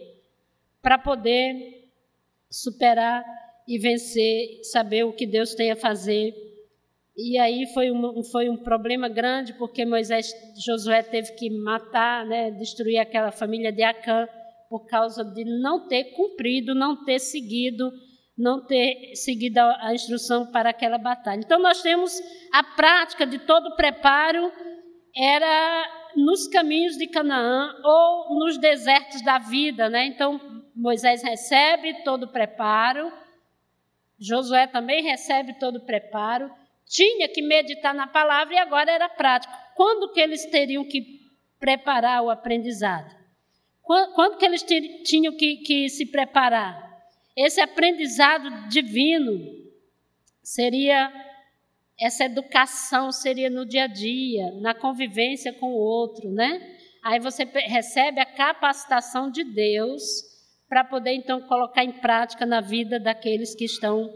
[0.82, 1.79] para poder
[2.50, 3.24] superar
[3.68, 6.34] e vencer, saber o que Deus tem a fazer.
[7.16, 10.34] E aí foi um, foi um problema grande, porque Moisés,
[10.66, 14.28] Josué teve que matar, né, destruir aquela família de Acã,
[14.70, 17.92] por causa de não ter cumprido, não ter seguido,
[18.38, 21.40] não ter seguido a, instrução para aquela batalha.
[21.40, 22.14] Então nós temos
[22.54, 24.52] a prática de todo o preparo,
[25.14, 30.06] era nos caminhos de Canaã ou nos desertos da vida, né?
[30.06, 30.40] Então
[30.76, 33.12] Moisés recebe todo o preparo,
[34.20, 36.52] Josué também recebe todo o preparo,
[36.86, 39.54] tinha que meditar na palavra e agora era prático.
[39.76, 41.20] Quando que eles teriam que
[41.60, 43.18] preparar o aprendizado?
[43.82, 44.64] Quando, que eles
[45.04, 46.90] tinham que, que se preparar?
[47.40, 49.40] esse aprendizado divino
[50.44, 51.10] seria
[52.02, 56.78] essa educação seria no dia a dia, na convivência com o outro, né?
[57.04, 60.02] Aí você recebe a capacitação de Deus
[60.68, 64.10] para poder então colocar em prática na vida daqueles que estão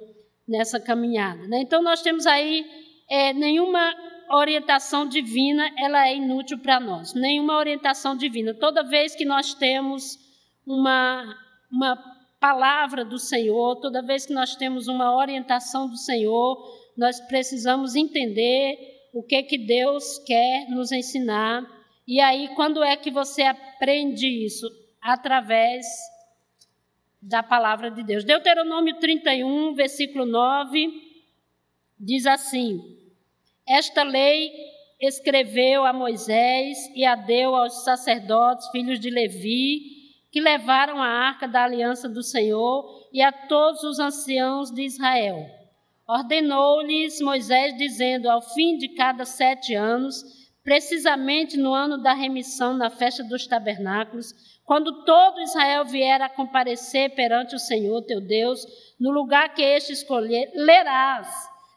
[0.48, 1.48] nessa caminhada.
[1.48, 1.62] Né?
[1.62, 2.66] Então nós temos aí
[3.10, 3.94] é, nenhuma
[4.30, 7.14] orientação divina, ela é inútil para nós.
[7.14, 8.54] Nenhuma orientação divina.
[8.54, 10.18] Toda vez que nós temos
[10.66, 11.36] uma,
[11.72, 11.98] uma
[12.40, 16.58] palavra do Senhor, toda vez que nós temos uma orientação do Senhor,
[16.98, 18.78] nós precisamos entender
[19.14, 21.64] o que que Deus quer nos ensinar.
[22.08, 24.68] E aí, quando é que você aprende isso?
[25.02, 25.86] Através
[27.22, 28.24] da palavra de Deus.
[28.24, 30.90] Deuteronômio 31, versículo 9,
[32.00, 32.80] diz assim:
[33.68, 34.52] Esta lei
[35.00, 39.94] escreveu a Moisés e a deu aos sacerdotes, filhos de Levi,
[40.32, 45.63] que levaram a arca da aliança do Senhor e a todos os anciãos de Israel.
[46.08, 50.24] Ordenou-lhes Moisés, dizendo: Ao fim de cada sete anos,
[50.64, 54.34] precisamente no ano da remissão, na festa dos tabernáculos,
[54.66, 58.66] quando todo Israel vier a comparecer perante o Senhor teu Deus,
[59.00, 61.28] no lugar que este escolher, lerás,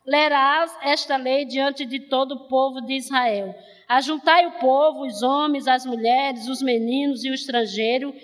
[0.06, 3.54] lerás esta lei diante de todo o povo de Israel.
[3.88, 8.14] Ajuntai o povo, os homens, as mulheres, os meninos e o estrangeiro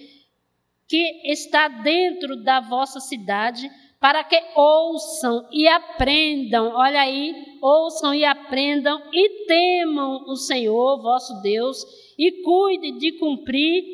[0.89, 3.71] que está dentro da vossa cidade,
[4.03, 11.41] para que ouçam e aprendam, olha aí, ouçam e aprendam e temam o Senhor vosso
[11.41, 11.87] Deus
[12.19, 13.85] e cuide de cumprir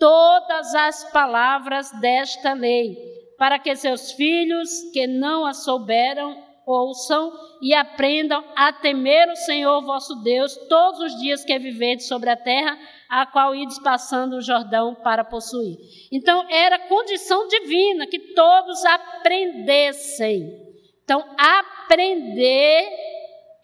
[0.00, 2.96] todas as palavras desta lei,
[3.38, 9.80] para que seus filhos que não a souberam ouçam e aprendam a temer o Senhor
[9.82, 12.76] vosso Deus todos os dias que viverdes sobre a terra,
[13.08, 15.78] a qual ides passando o Jordão para possuir.
[16.10, 20.66] Então, era condição divina que todos aprendessem.
[21.04, 22.88] Então, aprender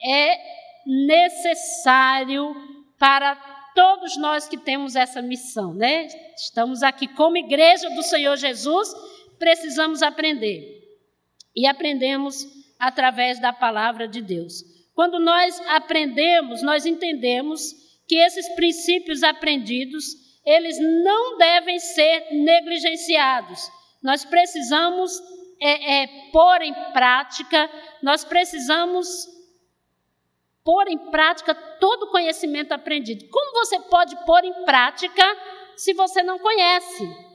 [0.04, 0.38] é
[0.86, 2.54] necessário
[2.98, 3.34] para
[3.74, 6.06] todos nós que temos essa missão, né?
[6.36, 8.88] Estamos aqui como igreja do Senhor Jesus,
[9.38, 10.80] precisamos aprender.
[11.54, 14.64] E aprendemos através da palavra de Deus.
[14.92, 17.72] Quando nós aprendemos, nós entendemos
[18.08, 20.04] que esses princípios aprendidos,
[20.44, 23.70] eles não devem ser negligenciados.
[24.02, 25.12] Nós precisamos
[25.60, 27.70] é, é, pôr em prática,
[28.02, 29.28] nós precisamos
[30.64, 33.28] pôr em prática todo o conhecimento aprendido.
[33.30, 35.24] Como você pode pôr em prática
[35.76, 37.31] se você não conhece?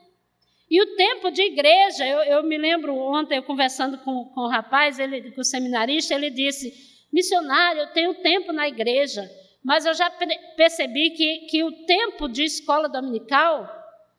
[0.70, 4.50] E o tempo de igreja, eu, eu me lembro ontem, eu conversando com, com o
[4.50, 6.74] rapaz, ele, com o seminarista, ele disse:
[7.12, 9.30] missionário, eu tenho tempo na igreja,
[9.64, 10.10] mas eu já
[10.56, 13.68] percebi que, que o tempo de escola dominical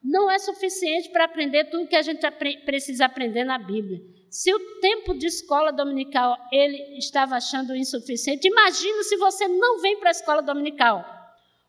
[0.02, 2.26] não é suficiente para aprender tudo que a gente
[2.64, 4.00] precisa aprender na Bíblia.
[4.30, 9.98] Se o tempo de escola dominical ele estava achando insuficiente, imagina se você não vem
[9.98, 11.04] para a escola dominical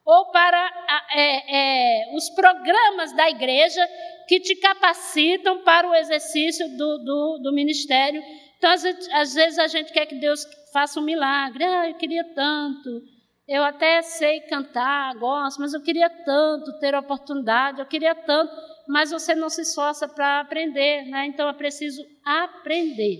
[0.06, 3.88] ou para é, é, os programas da igreja
[4.30, 8.22] que te capacitam para o exercício do, do, do ministério.
[8.58, 11.66] Então, às vezes, às vezes, a gente quer que Deus faça um milagre.
[11.66, 13.02] Ah, eu queria tanto.
[13.46, 18.54] Eu até sei cantar, gosto, mas eu queria tanto ter a oportunidade, eu queria tanto
[18.90, 21.28] mas você não se esforça para aprender, né?
[21.28, 23.20] Então é preciso aprender,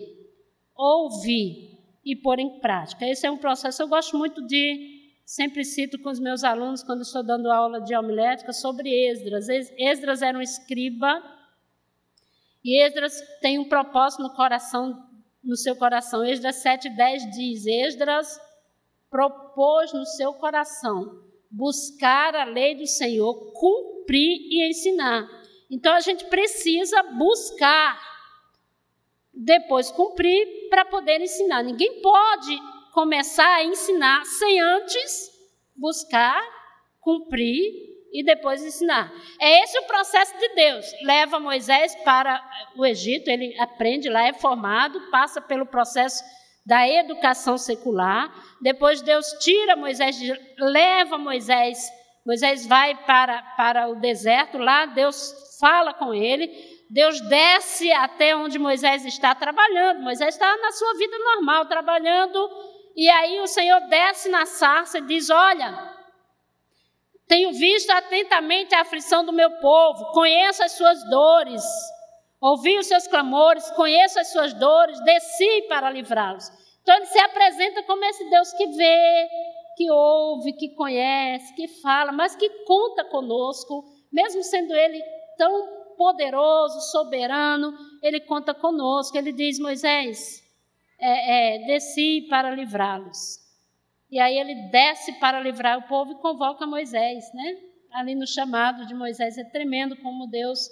[0.76, 3.06] ouvir e pôr em prática.
[3.06, 3.84] Esse é um processo.
[3.84, 4.99] Eu gosto muito de,
[5.30, 9.48] sempre cito com os meus alunos quando estou dando aula de homilética sobre Esdras.
[9.78, 11.22] Esdras era um escriba
[12.66, 15.08] e Esdras tem um propósito no coração,
[15.44, 16.26] no seu coração.
[16.26, 18.42] Esdras 7:10 diz: Esdras
[19.08, 25.30] propôs no seu coração buscar a lei do Senhor, cumprir e ensinar.
[25.70, 28.02] Então a gente precisa buscar,
[29.32, 31.62] depois cumprir para poder ensinar.
[31.62, 35.30] Ninguém pode começar a ensinar sem antes
[35.74, 36.44] buscar,
[37.00, 37.64] cumprir
[38.12, 39.10] e depois ensinar.
[39.40, 40.86] É esse o processo de Deus.
[41.04, 42.44] Leva Moisés para
[42.76, 46.22] o Egito, ele aprende lá, é formado, passa pelo processo
[46.66, 48.30] da educação secular.
[48.62, 50.20] Depois Deus tira Moisés,
[50.58, 51.90] leva Moisés.
[52.26, 56.52] Moisés vai para, para o deserto, lá Deus fala com ele,
[56.90, 60.02] Deus desce até onde Moisés está trabalhando.
[60.02, 62.50] Moisés está na sua vida normal, trabalhando,
[62.96, 65.96] e aí o Senhor desce na sarça e diz: Olha,
[67.28, 71.64] tenho visto atentamente a aflição do meu povo, conheço as suas dores,
[72.42, 76.50] ouvi os seus clamores, conheço as suas dores, desci para livrá-los.
[76.82, 79.30] Então ele se apresenta como esse Deus que vê,
[79.78, 85.00] que ouve, que conhece, que fala, mas que conta conosco, mesmo sendo ele
[85.38, 89.18] tão poderoso, soberano, ele conta conosco.
[89.18, 90.42] Ele diz: Moisés,
[91.00, 93.40] é, é, desci para livrá-los.
[94.12, 97.58] E aí ele desce para livrar o povo e convoca Moisés, né?
[97.94, 100.68] Ali no chamado de Moisés é tremendo como Deus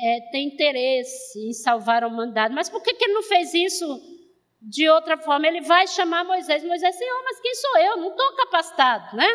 [0.00, 2.54] é, tem interesse em salvar a humanidade.
[2.54, 3.86] Mas por que, que ele não fez isso
[4.60, 5.46] de outra forma?
[5.46, 6.64] Ele vai chamar Moisés.
[6.64, 7.96] Moisés, Senhor, mas quem sou eu?
[7.98, 9.28] Não estou capacitado, né?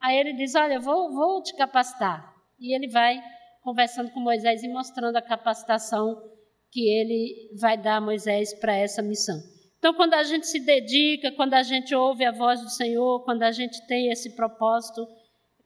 [0.00, 2.34] Aí ele diz: Olha, vou, vou te capacitar.
[2.60, 3.20] E ele vai
[3.62, 6.22] conversando com Moisés e mostrando a capacitação
[6.70, 9.36] que ele vai dar a Moisés para essa missão.
[9.78, 13.42] Então, quando a gente se dedica, quando a gente ouve a voz do Senhor, quando
[13.44, 15.06] a gente tem esse propósito,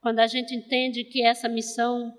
[0.00, 2.12] quando a gente entende que essa missão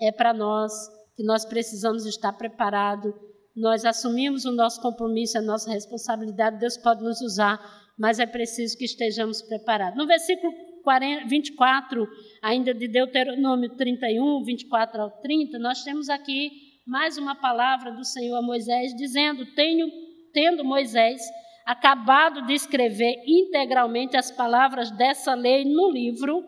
[0.00, 0.72] é para nós,
[1.16, 3.12] que nós precisamos estar preparados,
[3.56, 7.58] nós assumimos o nosso compromisso, a nossa responsabilidade, Deus pode nos usar,
[7.98, 9.98] mas é preciso que estejamos preparados.
[9.98, 10.52] No versículo
[10.84, 12.06] 40, 24,
[12.42, 18.36] ainda de Deuteronômio 31, 24 ao 30, nós temos aqui mais uma palavra do Senhor
[18.38, 19.86] a Moisés, dizendo: Tenho
[20.32, 21.20] tendo Moisés
[21.66, 26.42] acabado de escrever integralmente as palavras dessa lei no livro,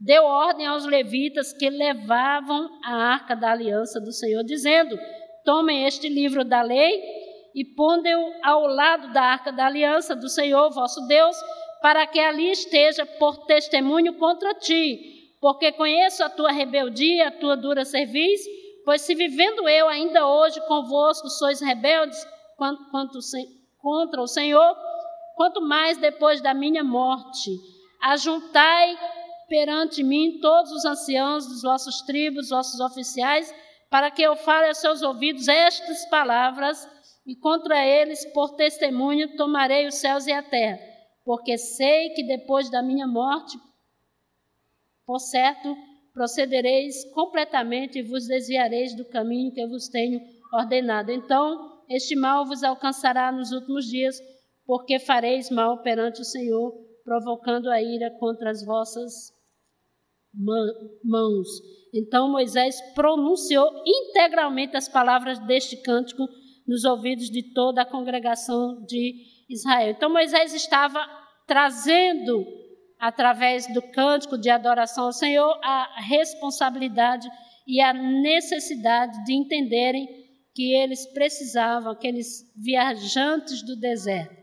[0.00, 4.98] deu ordem aos levitas que levavam a arca da aliança do Senhor, dizendo:
[5.44, 7.02] Tomem este livro da lei
[7.54, 11.36] e pondem-o ao lado da arca da aliança do Senhor vosso Deus,
[11.82, 17.54] para que ali esteja por testemunho contra ti, porque conheço a tua rebeldia, a tua
[17.54, 18.40] dura cerviz,
[18.84, 22.18] pois se vivendo eu ainda hoje convosco sois rebeldes,
[22.56, 22.84] quanto,
[23.78, 24.76] contra o Senhor,
[25.36, 27.50] quanto mais depois da minha morte.
[28.02, 28.98] Ajuntai
[29.48, 33.52] perante mim todos os anciãos dos vossos tribos, vossos oficiais,
[33.90, 36.88] para que eu fale aos seus ouvidos estas palavras,
[37.26, 40.78] e contra eles, por testemunho, tomarei os céus e a terra,
[41.24, 43.58] porque sei que depois da minha morte,
[45.06, 45.74] por certo,
[46.14, 50.20] procedereis completamente e vos desviareis do caminho que eu vos tenho
[50.52, 51.10] ordenado.
[51.10, 54.16] Então, este mal vos alcançará nos últimos dias,
[54.64, 56.72] porque fareis mal perante o Senhor,
[57.04, 59.34] provocando a ira contra as vossas
[61.04, 61.48] mãos.
[61.92, 66.26] Então Moisés pronunciou integralmente as palavras deste cântico
[66.66, 69.14] nos ouvidos de toda a congregação de
[69.48, 69.90] Israel.
[69.90, 70.98] Então Moisés estava
[71.46, 72.44] trazendo,
[73.04, 77.28] através do cântico de adoração ao Senhor, a responsabilidade
[77.66, 80.08] e a necessidade de entenderem
[80.54, 84.34] que eles precisavam, aqueles viajantes do deserto,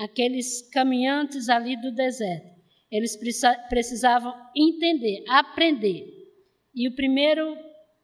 [0.00, 2.46] aqueles caminhantes ali do deserto,
[2.90, 3.14] eles
[3.68, 6.06] precisavam entender, aprender.
[6.74, 7.58] E o primeiro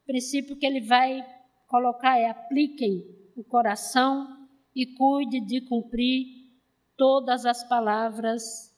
[0.05, 1.25] princípio que ele vai
[1.67, 3.01] colocar é: apliquem
[3.35, 4.27] o coração
[4.75, 6.27] e cuide de cumprir
[6.95, 8.74] todas as palavras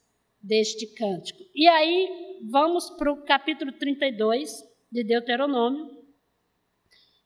[0.48, 1.40] deste cântico.
[1.54, 4.50] E aí, vamos para o capítulo 32
[4.92, 5.86] de Deuteronômio.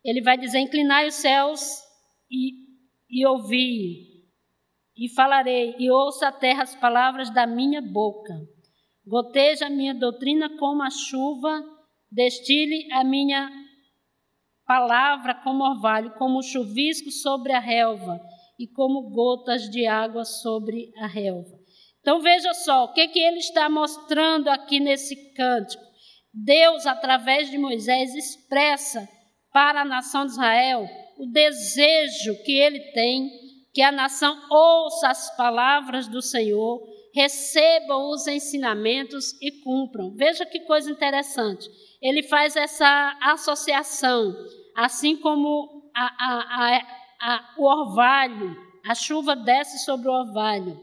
[0.03, 1.61] Ele vai dizer: Inclinai os céus
[2.29, 2.53] e,
[3.09, 4.25] e ouvi,
[4.97, 8.33] e falarei, e ouça a terra as palavras da minha boca.
[9.05, 11.63] Goteja a minha doutrina como a chuva,
[12.11, 13.49] destile a minha
[14.65, 18.19] palavra como orvalho, como chuvisco sobre a relva,
[18.57, 21.60] e como gotas de água sobre a relva.
[22.01, 25.83] Então veja só, o que, que ele está mostrando aqui nesse cântico.
[26.33, 29.07] Deus, através de Moisés, expressa
[29.53, 30.87] para a nação de Israel
[31.17, 33.29] o desejo que ele tem
[33.73, 36.81] que a nação ouça as palavras do Senhor,
[37.13, 40.13] recebam os ensinamentos e cumpram.
[40.15, 41.69] Veja que coisa interessante.
[42.01, 44.33] Ele faz essa associação,
[44.75, 46.77] assim como a, a,
[47.21, 50.79] a, o orvalho, a chuva desce sobre o orvalho,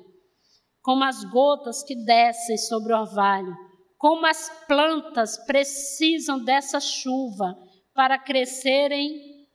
[0.89, 3.55] como as gotas que descem sobre o orvalho,
[3.99, 7.55] como as plantas precisam dessa chuva
[7.93, 9.47] para crescerem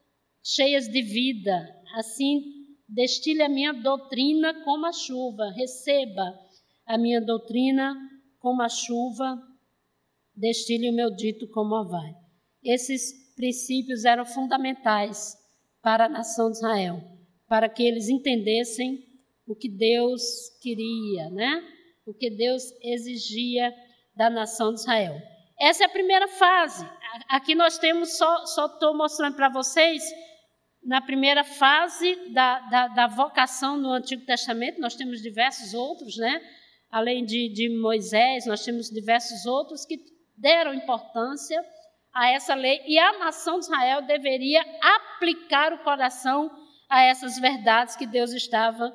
[0.44, 1.68] cheias de vida.
[1.96, 2.40] Assim,
[2.88, 6.40] destile a minha doutrina como a chuva, receba
[6.86, 7.96] a minha doutrina
[8.38, 9.36] como a chuva,
[10.36, 12.14] destile o meu dito como vai.
[12.64, 15.36] Esses princípios eram fundamentais
[15.82, 17.02] para a nação de Israel,
[17.48, 19.13] para que eles entendessem
[19.48, 20.22] o que Deus
[20.62, 21.64] queria, né?
[22.06, 23.74] O que Deus exigia
[24.16, 25.20] da nação de Israel.
[25.60, 26.86] Essa é a primeira fase.
[27.30, 30.04] Aqui nós temos, só estou mostrando para vocês,
[30.84, 36.42] na primeira fase da, da, da, vocação no Antigo Testamento, nós temos diversos outros, né?
[36.92, 39.98] Além de, de Moisés, nós temos diversos outros que
[40.38, 41.64] deram importância
[42.14, 46.52] a essa lei e a nação de Israel deveria aplicar o coração
[46.90, 48.94] a essas verdades que Deus estava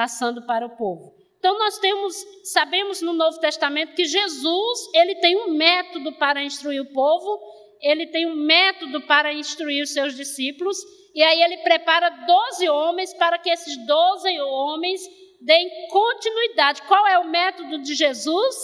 [0.00, 1.14] passando para o povo.
[1.38, 6.80] Então nós temos, sabemos no Novo Testamento que Jesus, ele tem um método para instruir
[6.80, 7.38] o povo
[7.80, 10.76] ele tem um método para instruir os seus discípulos,
[11.14, 15.00] e aí ele prepara 12 homens para que esses 12 homens
[15.40, 16.82] deem continuidade.
[16.82, 18.56] Qual é o método de Jesus?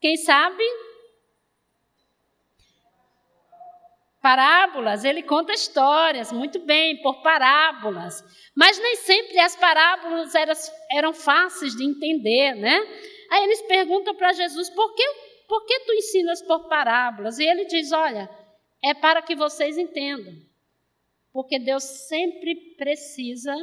[0.00, 0.64] Quem sabe?
[4.24, 8.24] Parábolas, ele conta histórias, muito bem, por parábolas.
[8.56, 10.54] Mas nem sempre as parábolas eram,
[10.92, 12.74] eram fáceis de entender, né?
[13.30, 15.06] Aí eles perguntam para Jesus: por que,
[15.46, 17.38] por que tu ensinas por parábolas?
[17.38, 18.26] E ele diz: olha,
[18.82, 20.32] é para que vocês entendam.
[21.30, 23.54] Porque Deus sempre precisa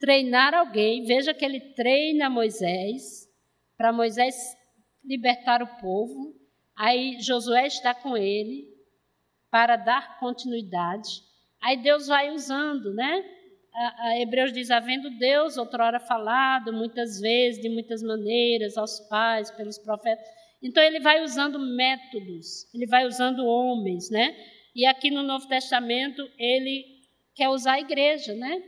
[0.00, 1.04] treinar alguém.
[1.04, 3.28] Veja que ele treina Moisés,
[3.76, 4.34] para Moisés
[5.04, 6.34] libertar o povo.
[6.74, 8.67] Aí Josué está com ele
[9.50, 11.22] para dar continuidade.
[11.62, 13.24] Aí Deus vai usando, né?
[13.74, 19.50] A, a Hebreus diz: havendo Deus outrora falado muitas vezes, de muitas maneiras, aos pais,
[19.50, 20.26] pelos profetas.
[20.62, 24.36] Então ele vai usando métodos, ele vai usando homens, né?
[24.74, 26.84] E aqui no Novo Testamento ele
[27.34, 28.62] quer usar a igreja, né?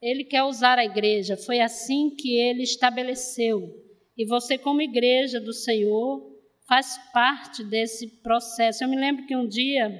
[0.00, 1.36] Ele quer usar a igreja.
[1.36, 3.68] Foi assim que ele estabeleceu.
[4.16, 6.29] E você, como igreja do Senhor,
[6.70, 8.84] faz parte desse processo.
[8.84, 9.90] Eu me lembro que um dia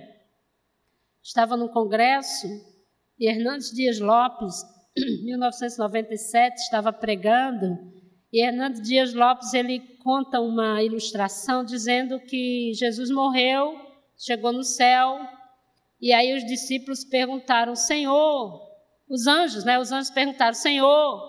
[1.21, 2.47] estava no congresso
[3.19, 4.55] e Hernandes Dias Lopes,
[5.25, 7.77] 1997, estava pregando
[8.33, 13.75] e Hernandes Dias Lopes ele conta uma ilustração dizendo que Jesus morreu,
[14.17, 15.19] chegou no céu
[16.01, 18.63] e aí os discípulos perguntaram: Senhor,
[19.09, 19.77] os anjos, né?
[19.77, 21.21] Os anjos perguntaram: Senhor,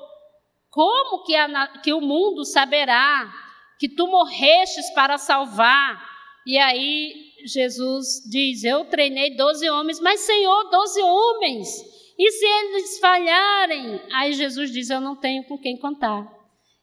[0.70, 3.51] como que, a, que o mundo saberá
[3.82, 6.00] que tu morrestes para salvar.
[6.46, 11.68] E aí Jesus diz: Eu treinei doze homens, mas Senhor, doze homens.
[12.16, 14.00] E se eles falharem?
[14.14, 16.32] Aí Jesus diz: Eu não tenho com quem contar.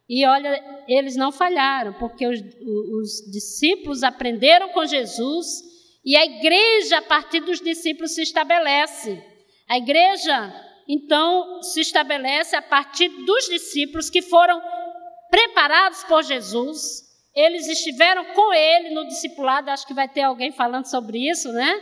[0.09, 5.45] E olha, eles não falharam, porque os, os discípulos aprenderam com Jesus
[6.03, 9.23] e a igreja, a partir dos discípulos, se estabelece.
[9.69, 10.53] A igreja,
[10.87, 14.59] então, se estabelece a partir dos discípulos que foram
[15.29, 20.85] preparados por Jesus, eles estiveram com ele no discipulado, acho que vai ter alguém falando
[20.85, 21.81] sobre isso, né?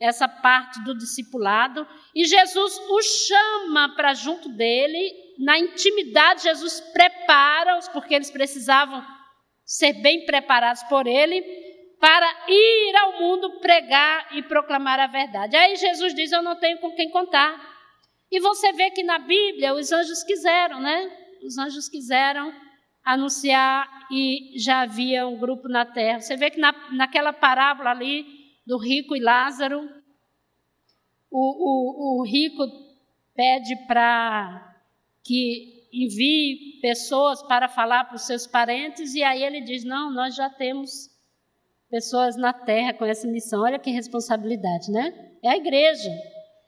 [0.00, 7.88] Essa parte do discipulado, e Jesus os chama para junto dele, na intimidade, Jesus prepara-os,
[7.88, 9.04] porque eles precisavam
[9.64, 11.40] ser bem preparados por ele,
[11.98, 15.56] para ir ao mundo pregar e proclamar a verdade.
[15.56, 17.54] Aí Jesus diz: Eu não tenho com quem contar.
[18.30, 21.10] E você vê que na Bíblia os anjos quiseram, né?
[21.44, 22.52] Os anjos quiseram
[23.04, 26.20] anunciar e já havia um grupo na terra.
[26.20, 28.24] Você vê que na, naquela parábola ali
[28.66, 29.88] do rico e Lázaro,
[31.30, 32.62] o, o, o rico
[33.34, 34.76] pede para
[35.24, 40.34] que envie pessoas para falar para os seus parentes, e aí ele diz: Não, nós
[40.34, 41.10] já temos
[41.90, 43.62] pessoas na terra com essa missão.
[43.62, 45.12] Olha que responsabilidade, né?
[45.42, 46.10] É a igreja.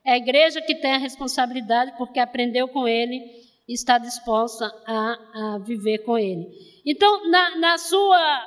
[0.05, 3.23] É a igreja que tem a responsabilidade porque aprendeu com ele
[3.69, 6.47] está disposta a, a viver com Ele.
[6.85, 8.47] Então, na, na sua,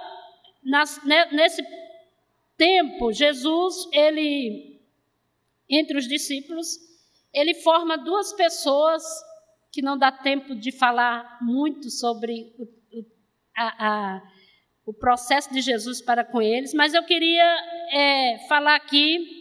[0.64, 1.02] nas,
[1.32, 1.64] nesse
[2.56, 4.82] tempo, Jesus, ele,
[5.70, 6.78] entre os discípulos,
[7.34, 9.04] ele forma duas pessoas
[9.72, 13.06] que não dá tempo de falar muito sobre o, o,
[13.56, 14.22] a, a,
[14.86, 17.58] o processo de Jesus para com eles, mas eu queria
[17.92, 19.37] é, falar aqui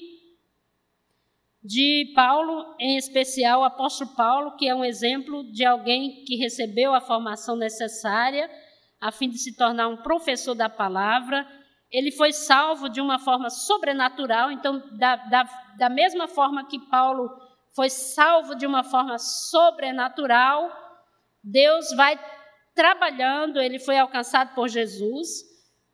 [1.66, 6.94] de Paulo, em especial o apóstolo Paulo, que é um exemplo de alguém que recebeu
[6.94, 8.48] a formação necessária
[9.00, 11.46] a fim de se tornar um professor da palavra.
[11.90, 15.44] Ele foi salvo de uma forma sobrenatural, então, da, da,
[15.78, 17.28] da mesma forma que Paulo
[17.74, 20.70] foi salvo de uma forma sobrenatural,
[21.44, 22.18] Deus vai
[22.74, 25.28] trabalhando, ele foi alcançado por Jesus.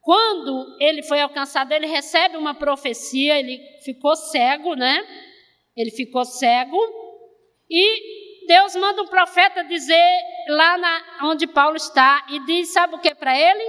[0.00, 5.04] Quando ele foi alcançado, ele recebe uma profecia, ele ficou cego, né?
[5.76, 6.78] Ele ficou cego
[7.70, 13.00] e Deus manda um profeta dizer lá na, onde Paulo está e diz: sabe o
[13.00, 13.64] que para ele?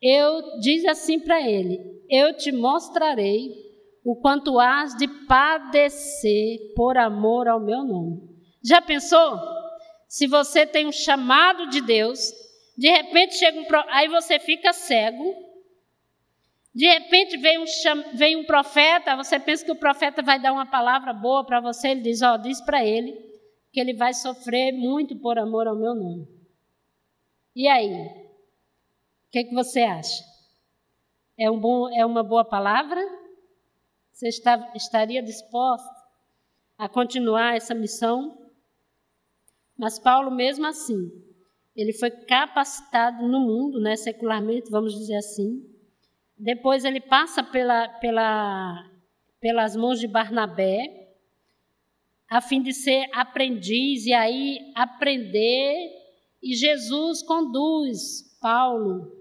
[0.00, 3.66] Eu diz assim para ele: Eu te mostrarei
[4.04, 8.20] o quanto has de padecer por amor ao meu nome.
[8.64, 9.38] Já pensou?
[10.08, 12.18] Se você tem um chamado de Deus,
[12.78, 15.34] de repente chega um aí você fica cego
[16.76, 17.64] de repente vem um,
[18.12, 21.88] vem um profeta, você pensa que o profeta vai dar uma palavra boa para você,
[21.88, 23.14] ele diz, ó, oh, diz para ele
[23.72, 26.28] que ele vai sofrer muito por amor ao meu nome.
[27.54, 27.94] E aí?
[27.94, 30.22] O que, que você acha?
[31.38, 33.00] É, um bom, é uma boa palavra?
[34.12, 35.88] Você está, estaria disposto
[36.76, 38.36] a continuar essa missão?
[39.78, 41.10] Mas Paulo, mesmo assim,
[41.74, 45.74] ele foi capacitado no mundo, né, secularmente, vamos dizer assim,
[46.38, 48.90] depois ele passa pela, pela,
[49.40, 51.06] pelas mãos de Barnabé,
[52.28, 55.74] a fim de ser aprendiz e aí aprender,
[56.42, 59.12] e Jesus conduz Paulo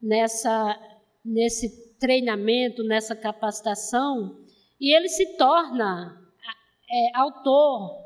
[0.00, 0.78] nessa,
[1.24, 4.38] nesse treinamento, nessa capacitação,
[4.80, 6.20] e ele se torna
[6.90, 7.98] é, autor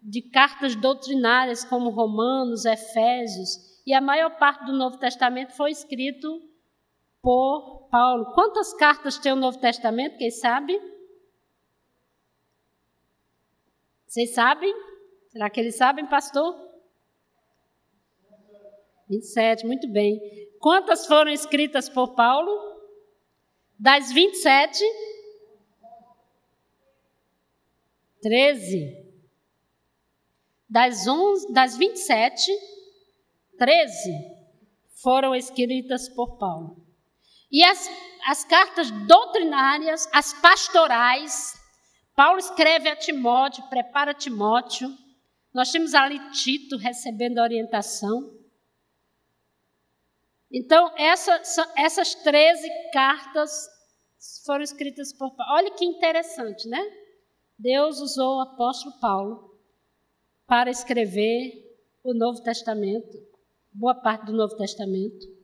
[0.00, 6.48] de cartas doutrinárias como Romanos, Efésios, e a maior parte do Novo Testamento foi escrito
[7.28, 8.32] por Paulo.
[8.32, 10.16] Quantas cartas tem o Novo Testamento?
[10.16, 10.80] Quem sabe?
[14.06, 14.74] Vocês sabem?
[15.26, 16.56] Será que eles sabem, pastor?
[19.10, 20.18] 27, muito bem.
[20.58, 22.50] Quantas foram escritas por Paulo?
[23.78, 24.82] Das 27,
[28.22, 29.06] 13.
[30.66, 32.50] Das, 11, das 27,
[33.58, 34.10] 13
[34.94, 36.87] foram escritas por Paulo.
[37.50, 37.88] E as,
[38.26, 41.54] as cartas doutrinárias, as pastorais,
[42.14, 44.88] Paulo escreve a Timóteo, prepara Timóteo.
[45.54, 48.36] Nós temos ali Tito recebendo orientação.
[50.50, 51.40] Então, essa,
[51.76, 53.68] essas 13 cartas
[54.44, 55.52] foram escritas por Paulo.
[55.54, 56.80] Olha que interessante, né?
[57.58, 59.58] Deus usou o apóstolo Paulo
[60.46, 61.52] para escrever
[62.02, 63.18] o Novo Testamento,
[63.72, 65.37] boa parte do Novo Testamento.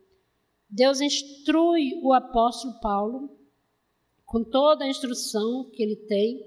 [0.74, 3.30] Deus instrui o apóstolo Paulo
[4.26, 6.40] com toda a instrução que ele tem.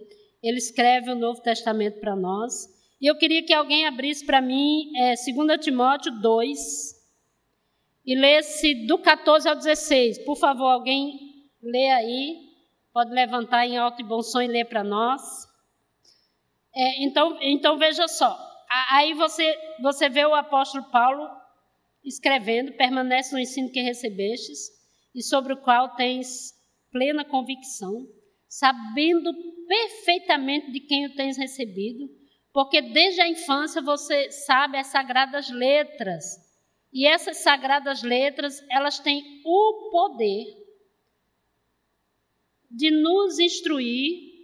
[0.43, 2.67] Ele escreve o Novo Testamento para nós.
[2.99, 6.59] E eu queria que alguém abrisse para mim é, 2 Timóteo 2
[8.05, 10.25] e lesse do 14 ao 16.
[10.25, 11.17] Por favor, alguém
[11.63, 12.47] lê aí.
[12.91, 15.21] Pode levantar em alto e bom som e ler para nós.
[16.75, 18.37] É, então, então, veja só.
[18.91, 21.29] Aí você, você vê o apóstolo Paulo
[22.03, 24.69] escrevendo, permanece no ensino que recebestes
[25.13, 26.53] e sobre o qual tens
[26.91, 28.07] plena convicção,
[28.47, 29.33] sabendo
[29.67, 32.09] perfeitamente de quem o tens recebido,
[32.53, 36.23] porque desde a infância você sabe as sagradas letras.
[36.93, 40.45] E essas sagradas letras, elas têm o poder
[42.71, 44.37] de nos instruir,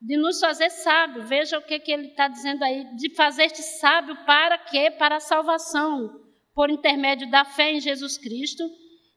[0.00, 1.22] de nos fazer sábio.
[1.24, 4.90] Veja o que, que ele está dizendo aí, de fazer-te sábio para quê?
[4.90, 6.29] Para a salvação
[6.60, 8.62] por intermédio da fé em Jesus Cristo.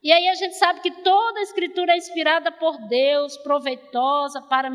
[0.01, 4.71] E aí a gente sabe que toda a Escritura é inspirada por Deus, proveitosa para,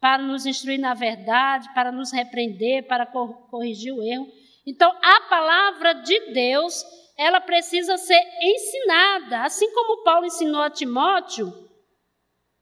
[0.00, 4.26] para nos instruir na verdade, para nos repreender, para corrigir o erro.
[4.66, 6.84] Então, a palavra de Deus,
[7.16, 11.52] ela precisa ser ensinada, assim como Paulo ensinou a Timóteo,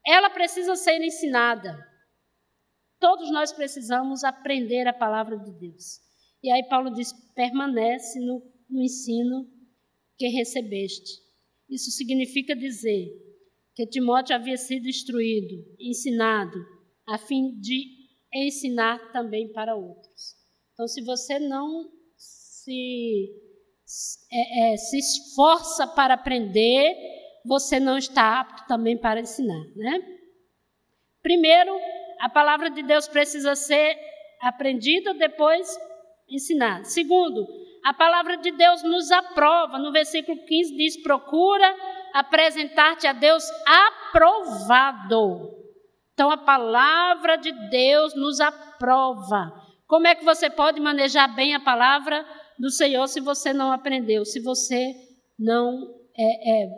[0.05, 1.75] ela precisa ser ensinada.
[2.99, 5.99] Todos nós precisamos aprender a palavra de Deus.
[6.43, 9.49] E aí Paulo diz: permanece no no ensino
[10.17, 11.21] que recebeste.
[11.69, 13.09] Isso significa dizer
[13.73, 16.57] que Timóteo havia sido instruído, ensinado,
[17.07, 20.35] a fim de ensinar também para outros.
[20.73, 23.29] Então, se você não se,
[24.31, 26.95] é, é, se esforça para aprender,
[27.45, 29.99] você não está apto também para ensinar, né?
[31.21, 31.71] Primeiro,
[32.19, 33.97] a palavra de Deus precisa ser
[34.41, 35.67] aprendida, depois
[36.29, 36.85] ensinada.
[36.85, 37.47] Segundo,
[37.85, 39.77] a palavra de Deus nos aprova.
[39.77, 41.71] No versículo 15 diz: procura
[42.15, 43.43] apresentar-te a Deus
[44.09, 45.51] aprovado.
[46.11, 49.53] Então a palavra de Deus nos aprova.
[49.85, 52.25] Como é que você pode manejar bem a palavra
[52.57, 54.95] do Senhor se você não aprendeu, se você
[55.37, 56.69] não é, é,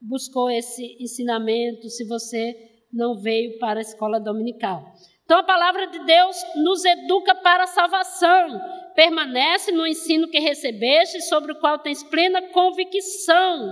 [0.00, 2.54] buscou esse ensinamento, se você
[2.92, 4.84] não veio para a escola dominical?
[5.28, 8.58] Então a palavra de Deus nos educa para a salvação
[8.94, 13.70] permanece no ensino que recebeste, sobre o qual tens plena convicção.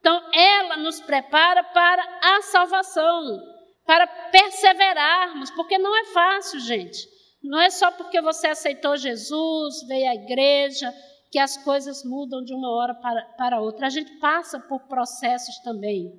[0.00, 3.40] Então, ela nos prepara para a salvação,
[3.86, 6.98] para perseverarmos, porque não é fácil, gente.
[7.44, 10.92] Não é só porque você aceitou Jesus, veio à igreja,
[11.30, 13.86] que as coisas mudam de uma hora para, para outra.
[13.86, 16.12] A gente passa por processos também.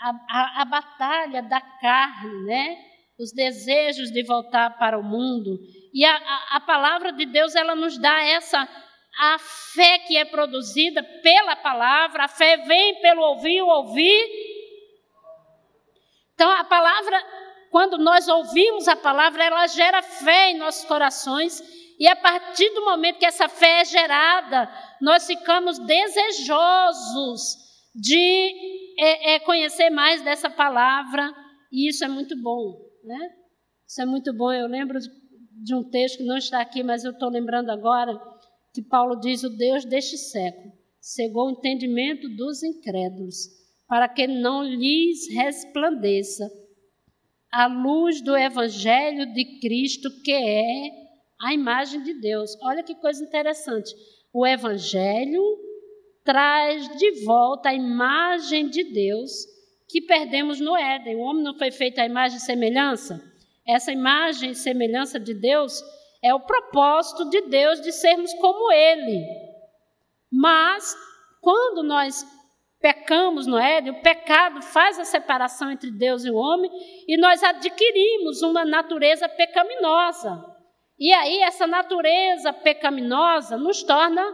[0.00, 2.93] A, a, a batalha da carne, né?
[3.18, 5.58] Os desejos de voltar para o mundo.
[5.92, 8.68] E a, a, a, palavra de Deus, ela nos dá essa,
[9.18, 9.38] a
[9.74, 14.28] fé que é produzida pela palavra, a fé vem pelo ouvir, o ouvir.
[16.34, 17.24] Então, a palavra,
[17.70, 21.62] quando nós ouvimos a palavra, ela gera fé em nossos corações.
[21.98, 24.68] E a partir do momento que essa fé é gerada,
[25.00, 27.56] nós ficamos desejosos
[27.94, 31.32] de é, é, conhecer mais dessa palavra,
[31.70, 32.83] e isso é muito bom.
[33.04, 33.30] Né?
[33.86, 34.52] Isso é muito bom.
[34.52, 38.18] Eu lembro de um texto que não está aqui, mas eu estou lembrando agora,
[38.72, 43.36] que Paulo diz: O Deus deste século cegou o entendimento dos incrédulos,
[43.86, 46.50] para que não lhes resplandeça
[47.52, 50.88] a luz do Evangelho de Cristo, que é
[51.40, 52.56] a imagem de Deus.
[52.62, 53.94] Olha que coisa interessante.
[54.32, 55.42] O Evangelho
[56.24, 59.53] traz de volta a imagem de Deus
[59.94, 61.14] que perdemos no Éden.
[61.14, 63.22] O homem não foi feito à imagem e semelhança?
[63.64, 65.80] Essa imagem e semelhança de Deus
[66.20, 69.24] é o propósito de Deus de sermos como Ele.
[70.32, 70.96] Mas,
[71.40, 72.26] quando nós
[72.80, 76.68] pecamos no Éden, o pecado faz a separação entre Deus e o homem
[77.06, 80.44] e nós adquirimos uma natureza pecaminosa.
[80.98, 84.24] E aí, essa natureza pecaminosa nos torna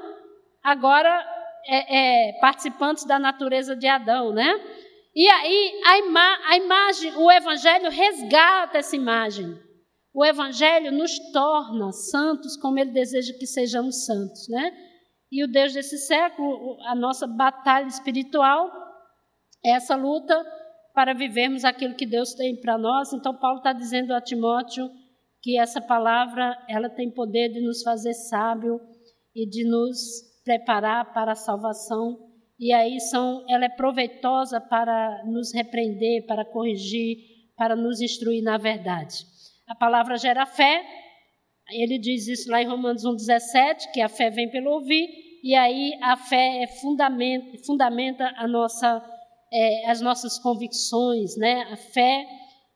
[0.62, 1.22] agora
[1.66, 4.58] é, é, participantes da natureza de Adão, né?
[5.20, 9.54] E aí a, ima a imagem, o Evangelho resgata essa imagem.
[10.14, 14.72] O Evangelho nos torna santos como Ele deseja que sejamos santos, né?
[15.30, 18.72] E o Deus desse século, a nossa batalha espiritual
[19.62, 20.42] é essa luta
[20.94, 23.12] para vivermos aquilo que Deus tem para nós.
[23.12, 24.88] Então Paulo está dizendo a Timóteo
[25.42, 28.80] que essa palavra ela tem poder de nos fazer sábio
[29.36, 29.98] e de nos
[30.46, 32.29] preparar para a salvação
[32.60, 37.16] e aí são, ela é proveitosa para nos repreender, para corrigir,
[37.56, 39.16] para nos instruir na verdade.
[39.66, 40.84] A palavra gera fé,
[41.70, 45.08] ele diz isso lá em Romanos 1,17, que a fé vem pelo ouvir,
[45.42, 49.02] e aí a fé é fundamenta, fundamenta a nossa,
[49.50, 51.62] é, as nossas convicções, né?
[51.70, 52.26] A fé,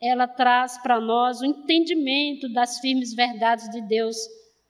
[0.00, 4.16] ela traz para nós o entendimento das firmes verdades de Deus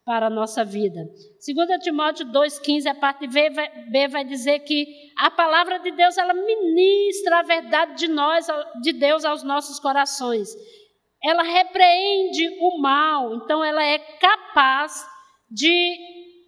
[0.04, 1.00] para a nossa vida.
[1.44, 4.86] 2 Timóteo 2,15, a parte B vai, dizer que
[5.16, 8.46] a palavra de Deus ela ministra a verdade de nós,
[8.82, 10.48] de Deus aos nossos corações.
[11.22, 15.06] Ela repreende o mal, então ela é capaz
[15.50, 15.96] de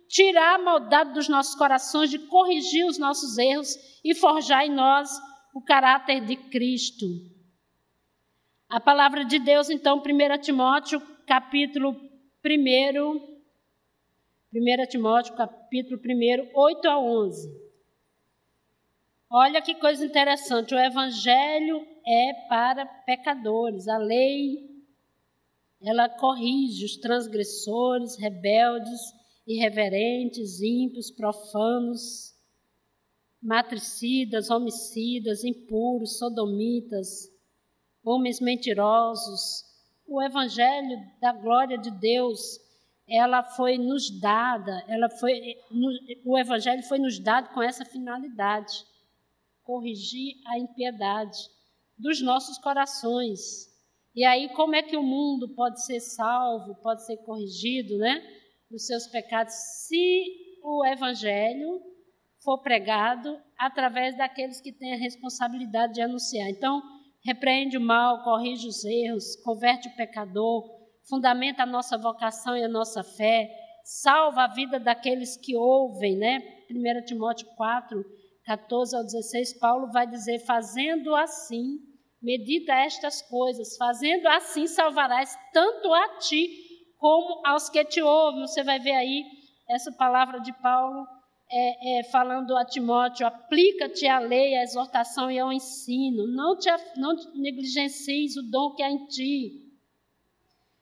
[0.09, 5.11] tirar a maldade dos nossos corações, de corrigir os nossos erros e forjar em nós
[5.55, 7.07] o caráter de Cristo.
[8.69, 11.97] A palavra de Deus, então, 1 Timóteo, capítulo
[12.45, 13.36] 1,
[14.55, 17.67] 1 Timóteo, capítulo 1, 8 a 11.
[19.29, 23.89] Olha que coisa interessante, o evangelho é para pecadores.
[23.89, 24.71] A lei
[25.83, 29.01] ela corrige os transgressores, rebeldes,
[29.47, 32.33] irreverentes, ímpios, profanos,
[33.43, 37.29] matricidas, homicidas, impuros, sodomitas,
[38.05, 39.65] homens mentirosos.
[40.07, 42.61] O evangelho da glória de Deus
[43.09, 45.57] ela foi nos dada, ela foi,
[46.25, 48.73] o Evangelho foi nos dado com essa finalidade,
[49.63, 51.39] corrigir a impiedade
[51.97, 53.41] dos nossos corações.
[54.15, 58.23] E aí, como é que o mundo pode ser salvo, pode ser corrigido, né,
[58.71, 60.25] dos seus pecados, se
[60.63, 61.81] o Evangelho
[62.43, 66.49] for pregado através daqueles que têm a responsabilidade de anunciar.
[66.49, 66.83] Então,
[67.25, 70.76] repreende o mal, corrige os erros, converte o pecador,
[71.09, 73.49] fundamenta a nossa vocação e a nossa fé,
[73.85, 76.41] salva a vida daqueles que ouvem, né?
[76.71, 78.05] 1 Timóteo 4,
[78.45, 81.79] 14 ao 16, Paulo vai dizer: fazendo assim,
[82.21, 86.49] medita estas coisas, fazendo assim salvarás tanto a ti
[86.99, 88.41] como aos que te ouvem.
[88.41, 89.25] Você vai ver aí
[89.71, 91.07] essa palavra de Paulo
[91.49, 96.69] é, é, falando a Timóteo: aplica-te à lei, à exortação e ao ensino, não, te,
[96.97, 99.66] não negligencies o dom que há em ti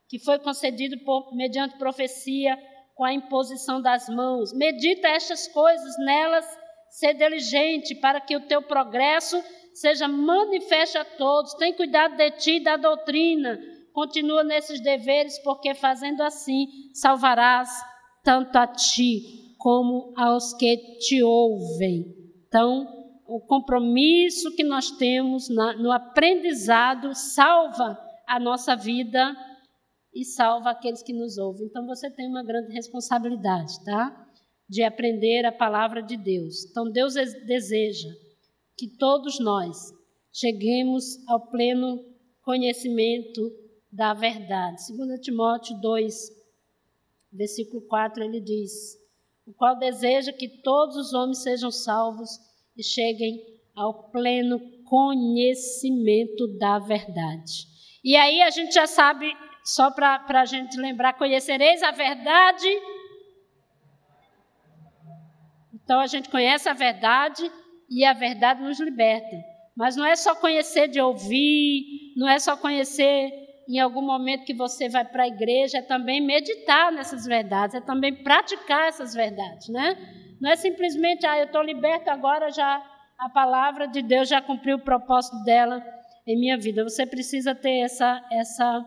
[0.09, 2.57] que foi concedido por, mediante profecia
[2.95, 4.53] com a imposição das mãos.
[4.53, 6.47] Medita estas coisas, nelas
[6.91, 9.43] ser diligente, para que o teu progresso
[9.73, 11.55] seja manifesto a todos.
[11.55, 13.59] Tem cuidado de ti e da doutrina.
[13.93, 17.71] Continua nesses deveres, porque fazendo assim salvarás
[18.23, 22.05] tanto a ti como aos que te ouvem.
[22.47, 22.87] Então,
[23.27, 29.37] o compromisso que nós temos na, no aprendizado salva a nossa vida
[30.15, 31.67] e salva aqueles que nos ouvem.
[31.67, 34.29] Então você tem uma grande responsabilidade, tá?
[34.69, 36.65] De aprender a palavra de Deus.
[36.71, 37.15] Então Deus
[37.47, 38.09] deseja
[38.77, 39.93] que todos nós
[40.33, 41.99] cheguemos ao pleno
[42.43, 43.41] conhecimento
[43.91, 44.83] da verdade.
[44.97, 46.15] 2 Timóteo 2,
[47.33, 48.97] versículo 4, ele diz:
[49.47, 52.31] O qual deseja que todos os homens sejam salvos
[52.77, 53.41] e cheguem
[53.75, 57.67] ao pleno conhecimento da verdade.
[58.05, 59.27] E aí a gente já sabe
[59.65, 62.69] só para a gente lembrar: conhecereis a verdade.
[65.73, 67.51] Então a gente conhece a verdade
[67.91, 69.37] e a verdade nos liberta.
[69.77, 73.33] Mas não é só conhecer de ouvir, não é só conhecer
[73.69, 77.81] em algum momento que você vai para a igreja, é também meditar nessas verdades, é
[77.81, 79.97] também praticar essas verdades, né?
[80.41, 82.83] Não é simplesmente, ah, eu estou liberto agora, já
[83.19, 85.83] a palavra de Deus já cumpriu o propósito dela
[86.27, 86.85] em minha vida.
[86.85, 88.85] Você precisa ter essa, essa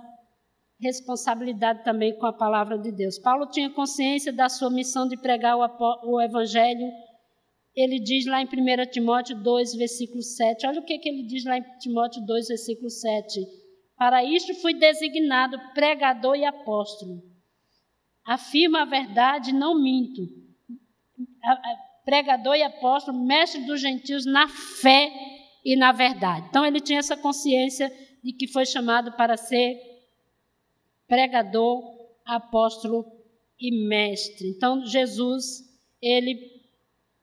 [0.80, 3.18] responsabilidade também com a palavra de Deus.
[3.18, 6.88] Paulo tinha consciência da sua missão de pregar o, evangelho.
[7.76, 10.68] Ele diz lá em 1 Timóteo 2, versículo 7.
[10.68, 13.40] Olha o que, que ele diz lá em Timóteo 2, versículo 7.
[13.98, 17.22] Para isto fui designado pregador e apóstolo.
[18.26, 20.22] Afirma a verdade, não minto.
[22.06, 25.12] Pregador e apóstolo, mestre dos gentios na fé
[25.66, 26.46] e na verdade.
[26.50, 27.92] Então ele tinha essa consciência
[28.24, 29.97] de que foi chamado para ser
[31.08, 31.82] pregador,
[32.26, 33.06] apóstolo
[33.60, 34.50] e mestre.
[34.50, 35.64] Então Jesus,
[36.02, 36.38] ele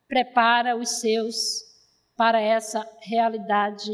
[0.09, 1.63] prepara os seus
[2.17, 3.91] para essa realidade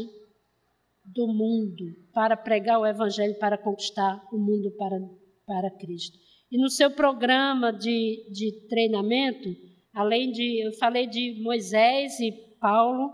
[1.03, 4.99] do mundo, para pregar o evangelho, para conquistar o mundo para,
[5.45, 6.17] para Cristo.
[6.51, 9.49] E no seu programa de, de treinamento,
[9.93, 10.65] além de.
[10.65, 13.11] Eu falei de Moisés e Paulo,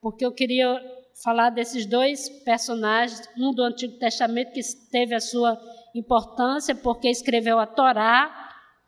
[0.00, 0.80] porque eu queria
[1.22, 4.60] falar desses dois personagens, um do Antigo Testamento que
[4.90, 5.60] teve a sua
[5.94, 8.30] importância porque escreveu a Torá,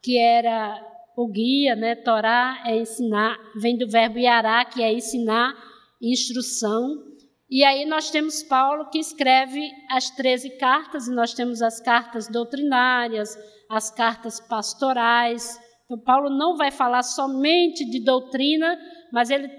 [0.03, 0.81] que era
[1.17, 1.95] o guia, né?
[1.95, 5.55] Torá é ensinar, vem do verbo yará, que é ensinar,
[6.01, 7.05] instrução.
[7.51, 12.29] E aí nós temos Paulo que escreve as 13 cartas, e nós temos as cartas
[12.29, 13.37] doutrinárias,
[13.69, 15.59] as cartas pastorais.
[15.85, 18.79] Então, Paulo não vai falar somente de doutrina,
[19.13, 19.51] mas ele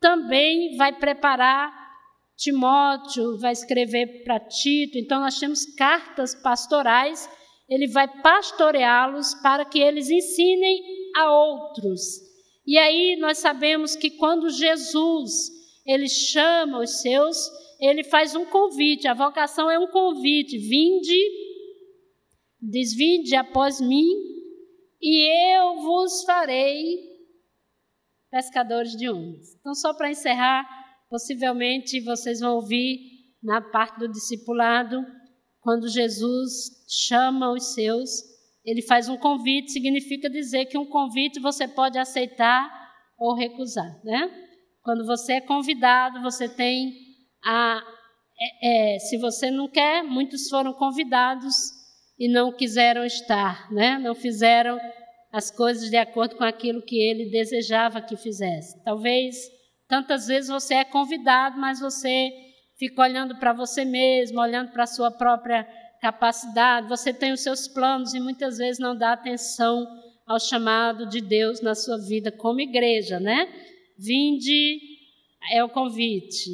[0.00, 1.79] também vai preparar
[2.40, 4.96] Timóteo, vai escrever para Tito.
[4.96, 7.28] Então, nós temos cartas pastorais,
[7.68, 10.80] ele vai pastoreá-los para que eles ensinem
[11.16, 12.00] a outros.
[12.66, 15.30] E aí nós sabemos que quando Jesus
[15.86, 17.36] ele chama os seus,
[17.78, 21.20] ele faz um convite, a vocação é um convite: vinde,
[22.60, 24.08] desvinde após mim,
[25.00, 27.10] e eu vos farei
[28.30, 29.56] pescadores de homens.
[29.58, 30.64] Então, só para encerrar,
[31.10, 32.98] possivelmente vocês vão ouvir
[33.42, 35.04] na parte do discipulado,
[35.60, 36.50] quando Jesus
[37.06, 38.08] chama os seus,
[38.64, 42.70] ele faz um convite, significa dizer que um convite você pode aceitar
[43.18, 44.30] ou recusar, né?
[44.82, 46.94] Quando você é convidado, você tem
[47.44, 47.82] a.
[48.62, 51.54] É, é, se você não quer, muitos foram convidados
[52.18, 53.98] e não quiseram estar, né?
[53.98, 54.78] não fizeram
[55.32, 58.82] as coisas de acordo com aquilo que ele desejava que fizesse.
[58.82, 59.36] Talvez
[59.90, 62.30] tantas vezes você é convidado, mas você
[62.78, 65.68] fica olhando para você mesmo, olhando para a sua própria
[66.00, 69.86] capacidade, você tem os seus planos e muitas vezes não dá atenção
[70.26, 73.46] ao chamado de Deus na sua vida como igreja, né?
[73.98, 74.80] Vinde
[75.52, 76.48] é o convite.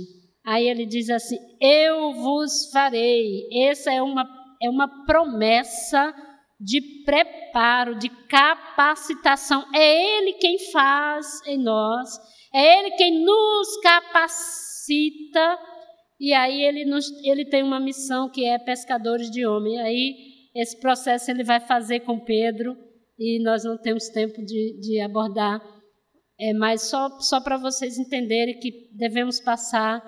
[0.45, 3.49] Aí ele diz assim: Eu vos farei.
[3.69, 4.27] Essa é uma,
[4.63, 6.15] é uma promessa
[6.59, 9.65] de preparo, de capacitação.
[9.75, 12.19] É Ele quem faz em nós,
[12.53, 15.59] é Ele quem nos capacita.
[16.19, 19.79] E aí ele, nos, ele tem uma missão que é pescadores de homem.
[19.81, 20.15] Aí
[20.55, 22.77] esse processo ele vai fazer com Pedro
[23.19, 25.61] e nós não temos tempo de, de abordar
[26.39, 30.03] é, mas só, só para vocês entenderem que devemos passar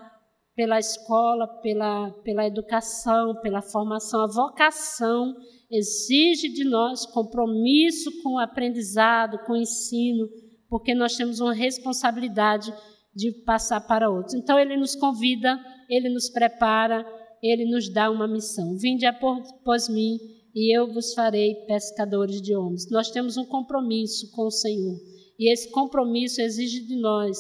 [0.55, 4.21] pela escola, pela, pela educação, pela formação.
[4.23, 5.35] A vocação
[5.71, 10.29] exige de nós compromisso com o aprendizado, com o ensino,
[10.69, 12.73] porque nós temos uma responsabilidade
[13.15, 14.35] de passar para outros.
[14.35, 15.59] Então, ele nos convida,
[15.89, 17.05] ele nos prepara,
[17.43, 18.77] ele nos dá uma missão.
[18.77, 20.19] Vinde após mim
[20.55, 22.91] e eu vos farei pescadores de homens.
[22.91, 24.97] Nós temos um compromisso com o Senhor.
[25.39, 27.39] E esse compromisso exige de nós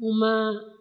[0.00, 0.76] uma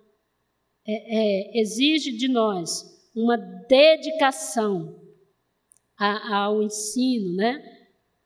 [0.88, 2.84] é, é, exige de nós
[3.16, 5.02] uma dedicação
[5.98, 7.62] a, ao ensino, né?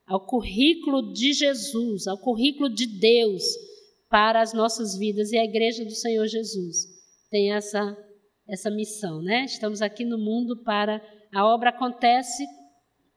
[0.09, 3.43] Ao currículo de Jesus, ao currículo de Deus
[4.09, 5.31] para as nossas vidas.
[5.31, 6.87] E a Igreja do Senhor Jesus
[7.29, 7.95] tem essa,
[8.47, 9.21] essa missão.
[9.21, 9.45] Né?
[9.45, 10.99] Estamos aqui no mundo para.
[11.31, 12.43] A obra acontece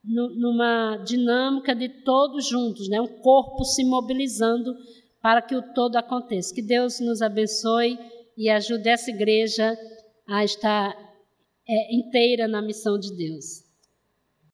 [0.05, 3.01] numa dinâmica de todos juntos, né?
[3.01, 4.75] um corpo se mobilizando
[5.23, 6.55] para que o todo aconteça.
[6.55, 7.97] Que Deus nos abençoe
[8.37, 9.75] e ajude essa igreja
[10.29, 10.95] a estar
[11.67, 13.62] é, inteira na missão de Deus.